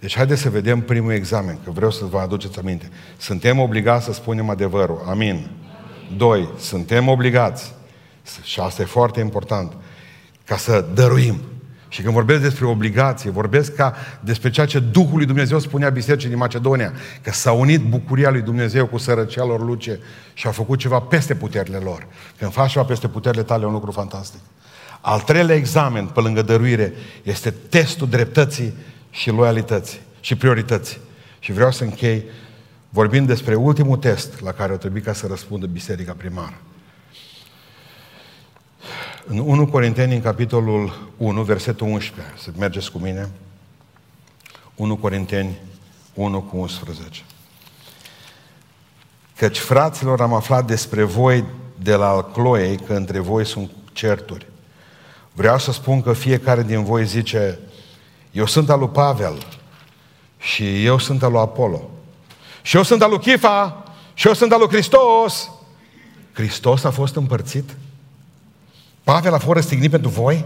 [0.00, 2.88] Deci haideți să vedem primul examen, că vreau să vă aduceți aminte.
[3.16, 5.02] Suntem obligați să spunem adevărul.
[5.06, 5.50] Amin.
[6.16, 7.74] Doi, suntem obligați,
[8.42, 9.72] și asta e foarte important,
[10.44, 11.40] ca să dăruim.
[11.88, 16.28] Și când vorbesc despre obligație, vorbesc ca despre ceea ce Duhul lui Dumnezeu spunea bisericii
[16.28, 16.92] din Macedonia,
[17.22, 20.00] că s-a unit bucuria lui Dumnezeu cu sărăcia lor luce
[20.34, 22.06] și a făcut ceva peste puterile lor.
[22.38, 24.40] Când faci ceva peste puterile tale, e un lucru fantastic.
[25.00, 26.92] Al treilea examen, pe lângă dăruire,
[27.22, 28.74] este testul dreptății
[29.10, 30.98] și loialității și priorității.
[31.38, 32.24] Și vreau să închei
[32.88, 36.60] vorbind despre ultimul test la care o trebuie ca să răspundă biserica primară.
[39.26, 43.30] În 1 Corinteni, în capitolul 1, versetul 11, să mergeți cu mine,
[44.74, 45.58] 1 Corinteni
[46.14, 47.22] 1 cu 11.
[49.36, 51.44] Căci, fraților, am aflat despre voi
[51.82, 54.46] de la Alcloei că între voi sunt certuri.
[55.32, 57.58] Vreau să spun că fiecare din voi zice,
[58.30, 59.46] eu sunt al lui Pavel
[60.38, 61.90] și eu sunt al lui Apollo.
[62.62, 65.50] Și eu sunt al lui Chifa și eu sunt al lui Hristos.
[66.32, 67.76] Hristos a fost împărțit?
[69.04, 70.44] Pavel a fost răstignit pentru voi?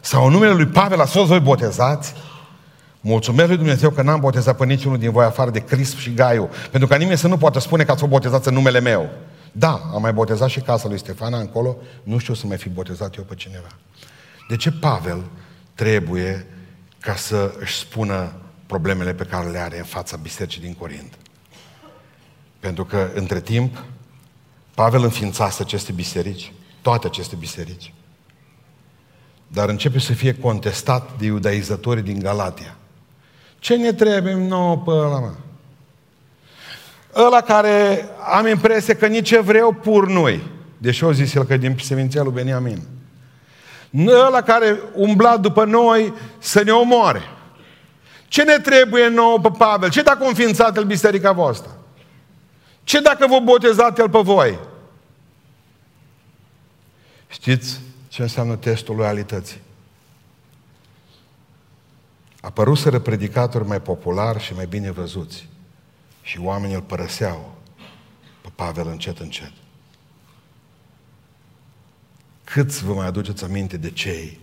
[0.00, 2.14] Sau în numele lui Pavel a fost voi botezați?
[3.00, 6.50] Mulțumesc lui Dumnezeu că n-am botezat pe niciunul din voi afară de Crisp și Gaiu,
[6.70, 9.08] pentru că nimeni să nu poată spune că ați fost botezați în numele meu.
[9.52, 13.16] Da, am mai botezat și casa lui Stefana încolo, nu știu să mai fi botezat
[13.16, 13.68] eu pe cineva.
[14.48, 15.22] De ce Pavel
[15.74, 16.46] trebuie
[17.04, 18.32] ca să își spună
[18.66, 21.14] problemele pe care le are în fața bisericii din Corint?
[22.60, 23.84] Pentru că, între timp,
[24.74, 26.52] Pavel înființase aceste biserici,
[26.82, 27.92] toate aceste biserici.
[29.46, 32.76] Dar începe să fie contestat de iudaizatorii din Galatia.
[33.58, 35.32] Ce ne trebuie nouă pe ăla, mă?
[37.16, 40.28] Ăla care am impresia că nici evreu pur nu
[40.78, 42.82] Deși o zis el că din seminția lui Beniamin.
[44.06, 47.22] Ăla care umbla după noi să ne omoare.
[48.28, 49.90] Ce ne trebuie nouă pe Pavel?
[49.90, 51.78] Ce dacă a înființat el biserica voastră?
[52.84, 54.58] Ce dacă vă botezat el pe voi?
[57.28, 59.60] Știți ce înseamnă testul loialității?
[62.40, 65.48] Apăruseră predicatori mai populari și mai bine văzuți.
[66.22, 67.54] Și oamenii îl părăseau
[68.40, 69.52] pe Pavel încet, încet.
[72.54, 74.40] Câți vă mai aduceți aminte de cei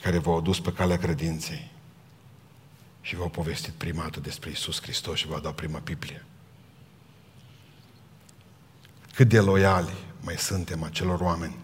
[0.00, 1.70] care v-au adus pe calea credinței
[3.00, 6.24] și v-au povestit prima dată despre Isus Hristos și v-au dat prima Biblie?
[9.14, 11.56] Cât de loiali mai suntem acelor oameni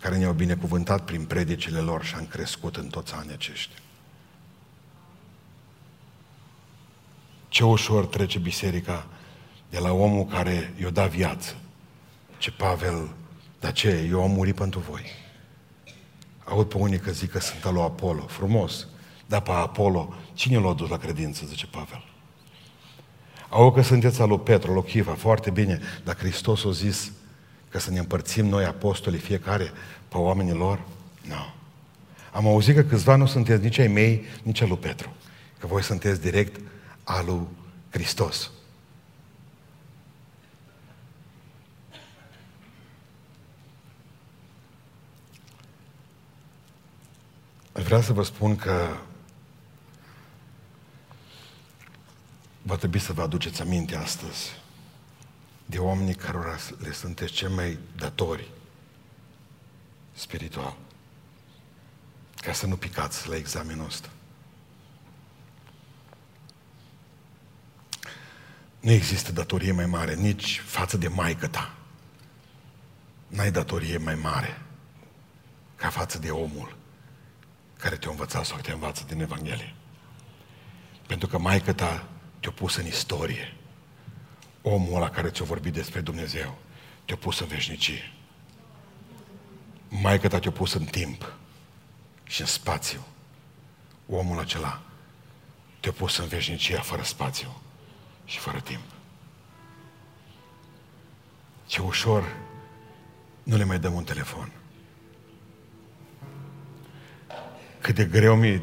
[0.00, 3.78] care ne-au binecuvântat prin predicile lor și am crescut în toți anii aceștia.
[7.48, 9.06] Ce ușor trece biserica
[9.70, 11.56] de la omul care i-a dat viață.
[12.38, 13.14] Ce Pavel,
[13.64, 14.06] dar ce?
[14.10, 15.02] Eu am murit pentru voi.
[16.44, 18.26] Aud pe unii că zic că sunt al lui Apollo.
[18.26, 18.86] Frumos.
[19.26, 22.04] Dar pe Apollo, cine l-a dus la credință, zice Pavel?
[23.48, 27.12] Au că sunteți al lui Petru, lui Chiva, foarte bine, dar Hristos a zis
[27.68, 29.72] Că să ne împărțim noi apostolii fiecare
[30.08, 30.80] pe oamenii lor?
[31.28, 31.34] Nu.
[31.34, 31.44] No.
[32.32, 35.12] Am auzit că câțiva nu sunteți nici ai mei, nici al lui Petru.
[35.58, 36.60] Că voi sunteți direct
[37.04, 37.46] al lui
[37.90, 38.50] Hristos.
[47.82, 48.96] Vreau să vă spun că
[52.62, 54.50] va trebui să vă aduceți aminte astăzi
[55.66, 58.50] de oamenii cărora le sunteți cei mai datori
[60.12, 60.76] spiritual.
[62.36, 64.08] Ca să nu picați la examenul ăsta.
[68.80, 71.74] Nu există datorie mai mare nici față de maică ta.
[73.26, 74.62] N-ai datorie mai mare
[75.76, 76.73] ca față de omul
[77.84, 79.74] care te-a învățat sau te învață din Evanghelie.
[81.06, 82.06] Pentru că maică ta
[82.40, 83.56] te-a pus în istorie.
[84.62, 86.58] Omul ăla care ți-a vorbit despre Dumnezeu
[87.04, 88.12] te-a pus în veșnicie.
[89.88, 91.32] Maică ta te-a pus în timp
[92.24, 93.06] și în spațiu.
[94.08, 94.82] Omul acela
[95.80, 97.62] te-a pus în veșnicia fără spațiu
[98.24, 98.84] și fără timp.
[101.66, 102.36] Ce ușor
[103.42, 104.52] nu le mai dăm un telefon.
[107.84, 108.62] Cât de greu mi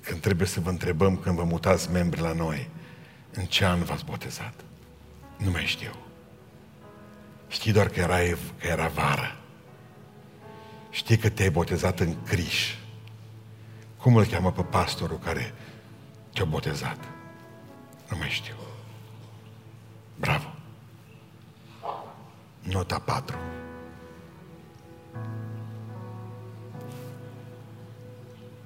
[0.00, 2.70] când trebuie să vă întrebăm când vă mutați membri la noi,
[3.32, 4.54] în ce an v-ați botezat?
[5.36, 5.90] Nu mai știu.
[7.48, 8.16] Știi doar că era,
[8.58, 9.36] că era vară.
[10.90, 12.74] Știi că te-ai botezat în Criș.
[13.96, 15.54] Cum îl cheamă pe pastorul care
[16.32, 16.98] te-a botezat?
[18.10, 18.56] Nu mai știu.
[20.16, 20.54] Bravo.
[22.60, 23.36] Nota 4.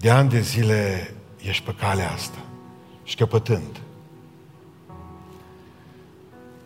[0.03, 2.38] De ani de zile ești pe calea asta
[3.03, 3.80] și căpătând.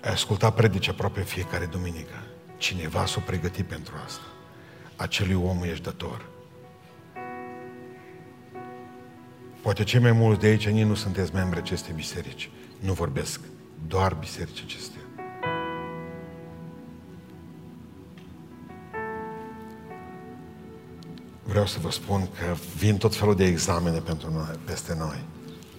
[0.02, 2.22] Ai ascultat predici aproape fiecare duminică.
[2.56, 4.22] Cineva s-a pregătit pentru asta.
[4.96, 6.26] Acelui om ești dator.
[9.62, 12.50] Poate cei mai mulți de aici nici nu sunteți membri acestei biserici.
[12.80, 13.40] Nu vorbesc
[13.86, 15.00] doar biserici acestea.
[21.56, 25.24] Vreau să vă spun că vin tot felul de examene pentru noi, peste noi.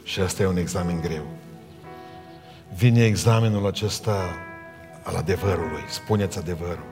[0.03, 1.25] Și asta e un examen greu.
[2.75, 4.29] Vine examenul acesta
[5.03, 5.83] al adevărului.
[5.89, 6.85] Spuneți adevărul.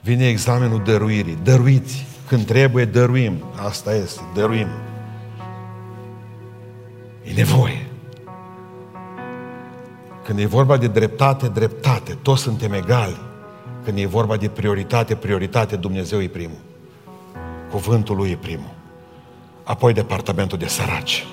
[0.00, 1.38] Vine examenul dăruirii.
[1.42, 2.06] Dăruiți.
[2.28, 3.44] Când trebuie, dăruim.
[3.56, 4.20] Asta este.
[4.34, 4.68] Dăruim.
[7.22, 7.86] E nevoie.
[10.24, 12.18] Când e vorba de dreptate, dreptate.
[12.22, 13.20] Toți suntem egali.
[13.84, 16.72] Când e vorba de prioritate, prioritate, Dumnezeu e primul.
[17.74, 18.70] Cuvântul lui e primul.
[19.64, 21.26] Apoi departamentul de săraci.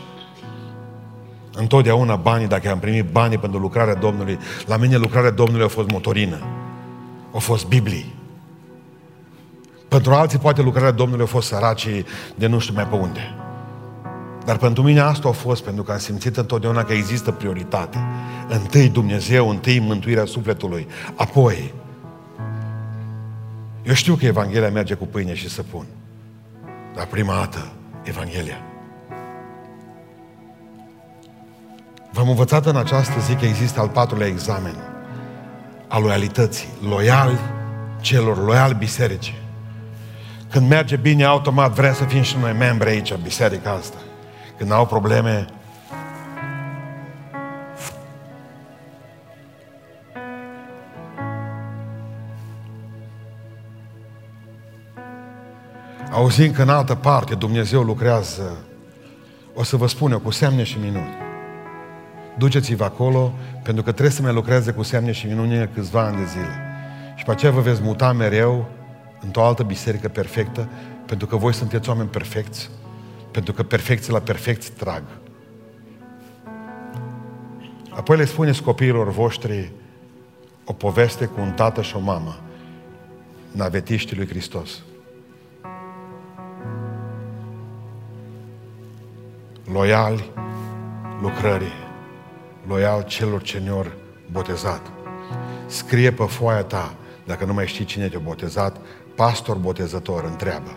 [1.54, 5.90] Întotdeauna banii, dacă am primit banii pentru lucrarea Domnului, la mine lucrarea Domnului a fost
[5.90, 6.38] motorină.
[7.34, 8.06] A fost Biblie.
[9.88, 13.36] Pentru alții poate lucrarea Domnului a fost săracii de nu știu mai pe unde.
[14.46, 17.98] Dar pentru mine asta a fost pentru că am simțit întotdeauna că există prioritate.
[18.48, 21.74] Întâi Dumnezeu, întâi mântuirea sufletului, apoi
[23.84, 25.86] eu știu că Evanghelia merge cu pâine și săpun.
[26.96, 27.72] Dar prima dată,
[28.04, 28.62] Evanghelia.
[32.12, 34.76] V-am învățat în această zi că există al patrulea examen
[35.92, 36.68] al loialității.
[36.90, 37.40] Loial
[38.02, 39.36] celor, loial bisericii.
[40.50, 43.98] Când merge bine, automat vrem să fim și noi membri aici, în biserica asta.
[44.58, 45.46] Când au probleme,
[56.22, 58.58] Auzim că în altă parte Dumnezeu lucrează,
[59.54, 61.14] o să vă spun eu, cu semne și minuni.
[62.38, 66.26] Duceți-vă acolo, pentru că trebuie să mai lucreze cu semne și minuni câțiva ani de
[66.26, 66.60] zile.
[67.16, 68.70] Și pe aceea vă veți muta mereu
[69.22, 70.70] într-o altă biserică perfectă,
[71.06, 72.70] pentru că voi sunteți oameni perfecți,
[73.32, 75.04] pentru că perfecții la perfecți trag.
[77.90, 79.72] Apoi le spuneți copiilor voștri
[80.66, 82.40] o poveste cu un tată și o mamă,
[83.52, 84.82] navetiștii lui Hristos.
[89.72, 90.32] Loiali
[91.22, 91.74] lucrării,
[92.68, 93.86] loial celor ce ne-au
[94.32, 94.82] botezat.
[95.66, 96.94] Scrie pe foaia ta,
[97.26, 98.78] dacă nu mai știi cine te-a botezat,
[99.16, 100.70] pastor botezător, întreabă.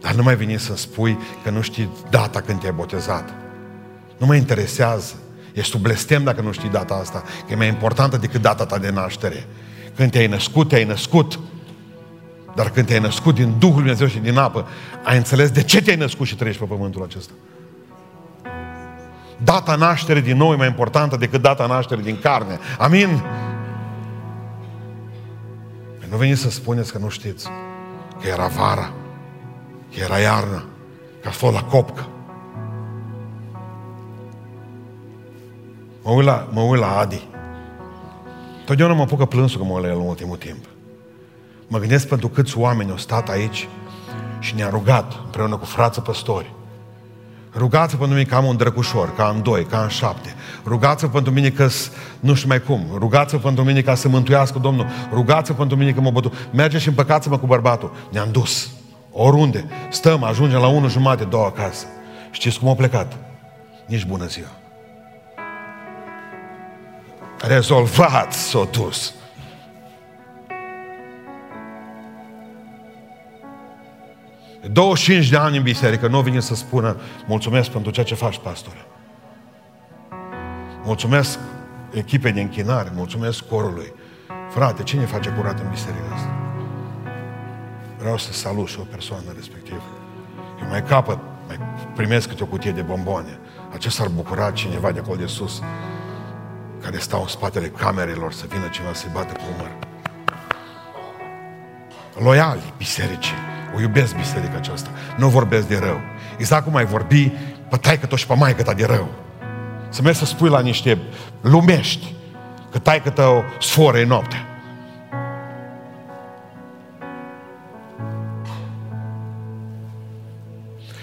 [0.00, 3.34] Dar nu mai veni să spui că nu știi data când te-ai botezat.
[4.16, 5.14] Nu mă interesează.
[5.54, 8.78] Ești sub blestem dacă nu știi data asta, că e mai importantă decât data ta
[8.78, 9.46] de naștere.
[9.94, 11.38] Când te-ai născut, te-ai născut.
[12.58, 14.66] Dar când te-ai născut din Duhul Dumnezeu și din apă,
[15.04, 17.32] ai înțeles de ce te-ai născut și trăiești pe pământul acesta.
[19.36, 22.58] Data nașterii din nou e mai importantă decât data nașterii din carne.
[22.78, 23.22] Amin?
[26.10, 27.48] nu veniți să spuneți că nu știți
[28.20, 28.92] că era vara,
[29.94, 30.64] că era iarnă,
[31.22, 32.08] că a fost la copcă.
[36.02, 37.28] Mă uit la, mă uit la Adi.
[38.64, 40.67] Totdeauna mă apucă plânsul că mă uit la el în ultimul timp.
[41.68, 43.68] Mă gândesc pentru câți oameni au stat aici
[44.38, 46.52] și ne-a rugat împreună cu frații păstori.
[47.54, 50.34] Rugați-vă pentru mine că am un drăgușor, că am doi, că am șapte.
[50.64, 51.68] Rugați-vă pentru mine că
[52.20, 52.86] nu știu mai cum.
[52.98, 54.86] Rugați-vă pentru mine ca să mântuiască Domnul.
[55.12, 56.32] Rugați-vă pentru mine că mă bătu.
[56.52, 57.92] Mergeți și împăcați-mă cu bărbatul.
[58.10, 58.70] Ne-am dus.
[59.12, 59.64] Oriunde.
[59.90, 61.86] Stăm, ajungem la unu jumate, două acasă.
[62.30, 63.16] Știți cum au plecat?
[63.86, 64.48] Nici bună ziua.
[67.40, 69.14] Rezolvat s-o dus.
[74.66, 76.96] 25 de ani în biserică, nu vine să spună
[77.26, 78.86] mulțumesc pentru ceea ce faci, pastore.
[80.84, 81.38] Mulțumesc
[81.92, 83.92] echipei de închinare, mulțumesc corului.
[84.50, 86.36] Frate, cine face curat în biserica asta?
[87.98, 89.82] Vreau să salut și o persoană respectivă.
[90.62, 91.58] Eu mai capăt, mai
[91.96, 93.38] primesc câte o cutie de bomboane.
[93.72, 95.62] Acesta ar bucura cineva de acolo de sus,
[96.82, 99.70] care stau în spatele camerelor, să vină cineva să-i bată cu umăr.
[102.22, 104.90] Loiali bisericii o iubesc biserica aceasta.
[105.16, 106.00] Nu vorbesc de rău.
[106.36, 107.32] Exact cum ai vorbi
[107.70, 109.08] pe taică tot și pe maică ta de rău.
[109.88, 110.98] Să mergi să spui la niște
[111.40, 112.14] lumești
[112.70, 114.46] că taică tău sforă noaptea.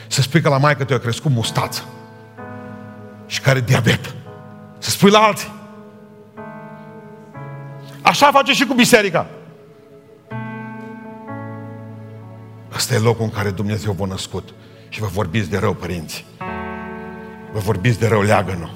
[0.08, 1.84] Să spui că la maică tău a crescut mustață
[3.26, 4.16] și care diabet.
[4.78, 5.54] Să spui la alții.
[8.02, 9.26] Așa face și cu biserica.
[12.76, 14.54] Ăsta e locul în care Dumnezeu v-a născut.
[14.90, 16.26] Și vă vorbiți de rău, părinți.
[17.54, 18.74] Vă vorbiți de rău leagănul.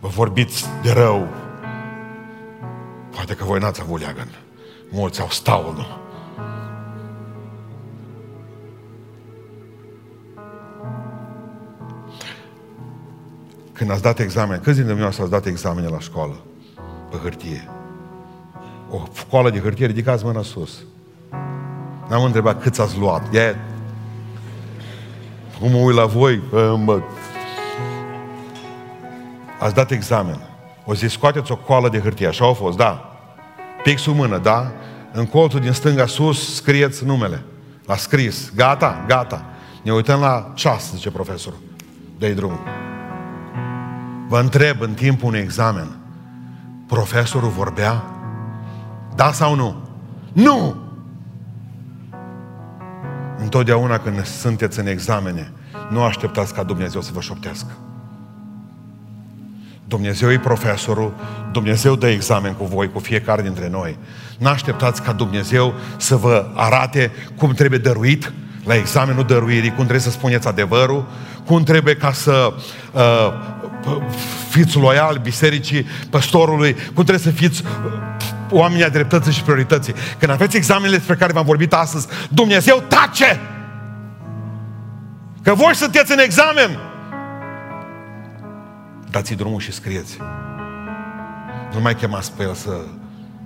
[0.00, 1.28] Vă vorbiți de rău.
[3.10, 4.28] Poate că voi n-ați avut leagăn.
[4.90, 6.06] Mulți au staulul.
[13.72, 16.40] Când ați dat examen, câți dintre dumneavoastră ați dat examene la școală?
[17.10, 17.68] Pe hârtie.
[18.90, 20.84] O școală de hârtie, ridicați mâna sus.
[22.08, 23.34] N-am întrebat cât ați luat.
[23.34, 23.56] E...
[25.60, 26.42] Cum mă uit la voi,
[26.84, 27.00] mă...
[29.60, 30.40] Ați dat examen.
[30.84, 32.26] O zi, scoateți o coală de hârtie.
[32.26, 33.18] Așa a fost, da.
[33.82, 34.72] Pixul mână, da?
[35.12, 37.42] În colțul din stânga sus scrieți numele.
[37.86, 38.52] L-a scris.
[38.54, 39.44] Gata, gata.
[39.82, 41.58] Ne uităm la ceas, zice profesorul.
[42.18, 42.60] Dă-i drumul.
[44.28, 45.96] Vă întreb în timpul unui examen,
[46.86, 48.04] profesorul vorbea?
[49.14, 49.76] Da sau nu?
[50.32, 50.76] Nu!
[53.38, 55.52] Întotdeauna când sunteți în examene,
[55.90, 57.72] nu așteptați ca Dumnezeu să vă șoptească.
[59.84, 61.14] Dumnezeu e profesorul,
[61.52, 63.96] Dumnezeu dă examen cu voi, cu fiecare dintre noi.
[64.38, 68.32] Nu așteptați ca Dumnezeu să vă arate cum trebuie dăruit
[68.64, 71.06] la examenul dăruirii, cum trebuie să spuneți adevărul,
[71.46, 72.52] cum trebuie ca să
[72.92, 73.32] uh,
[74.50, 77.62] fiți loial bisericii, păstorului, cum trebuie să fiți
[78.50, 79.94] oamenii a dreptății și priorității.
[80.18, 83.40] Când aveți examenele despre care v-am vorbit astăzi, Dumnezeu tace!
[85.42, 86.78] Că voi sunteți în examen!
[89.10, 90.16] Dați-i drumul și scrieți.
[91.74, 92.76] Nu mai chemați pe el să,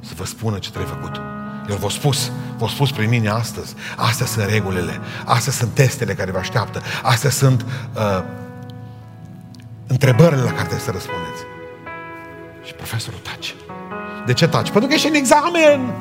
[0.00, 1.20] să vă spună ce trebuie făcut.
[1.68, 3.74] El v-a spus, v-a spus prin mine astăzi.
[3.96, 8.22] Astea sunt regulile, astea sunt testele care vă așteaptă, astea sunt uh,
[9.86, 11.42] întrebările la care trebuie să răspundeți.
[12.64, 13.52] Și profesorul tace.
[14.26, 14.70] De ce taci?
[14.70, 15.94] Pentru că ești în examen.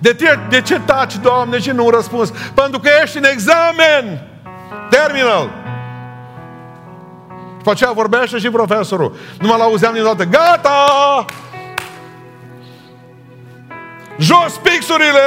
[0.00, 2.32] De ce, de ce taci, Doamne, și nu răspuns?
[2.54, 4.28] Pentru că ești în examen.
[4.90, 5.50] Terminal.
[7.56, 9.16] După aceea vorbește și profesorul.
[9.40, 10.24] Nu mă l-auzeam niciodată.
[10.24, 11.24] Gata!
[14.18, 15.20] Jos pixurile!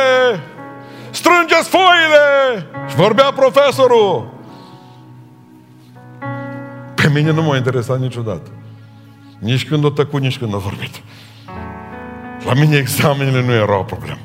[1.10, 2.66] Strângeți foile!
[2.90, 4.36] Și vorbea profesorul.
[6.96, 8.50] Pe mine nu m-a interesat niciodată.
[9.40, 11.02] Nici când o tăcut, nici când o vorbit.
[12.46, 14.20] La mine examenele nu erau o problemă.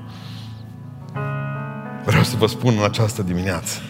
[2.04, 3.80] Vreau să vă spun în această dimineață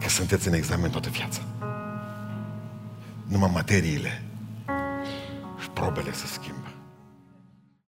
[0.00, 1.40] că sunteți în examen toată viața.
[3.26, 4.22] Numai materiile
[5.60, 6.53] și probele se schimbă.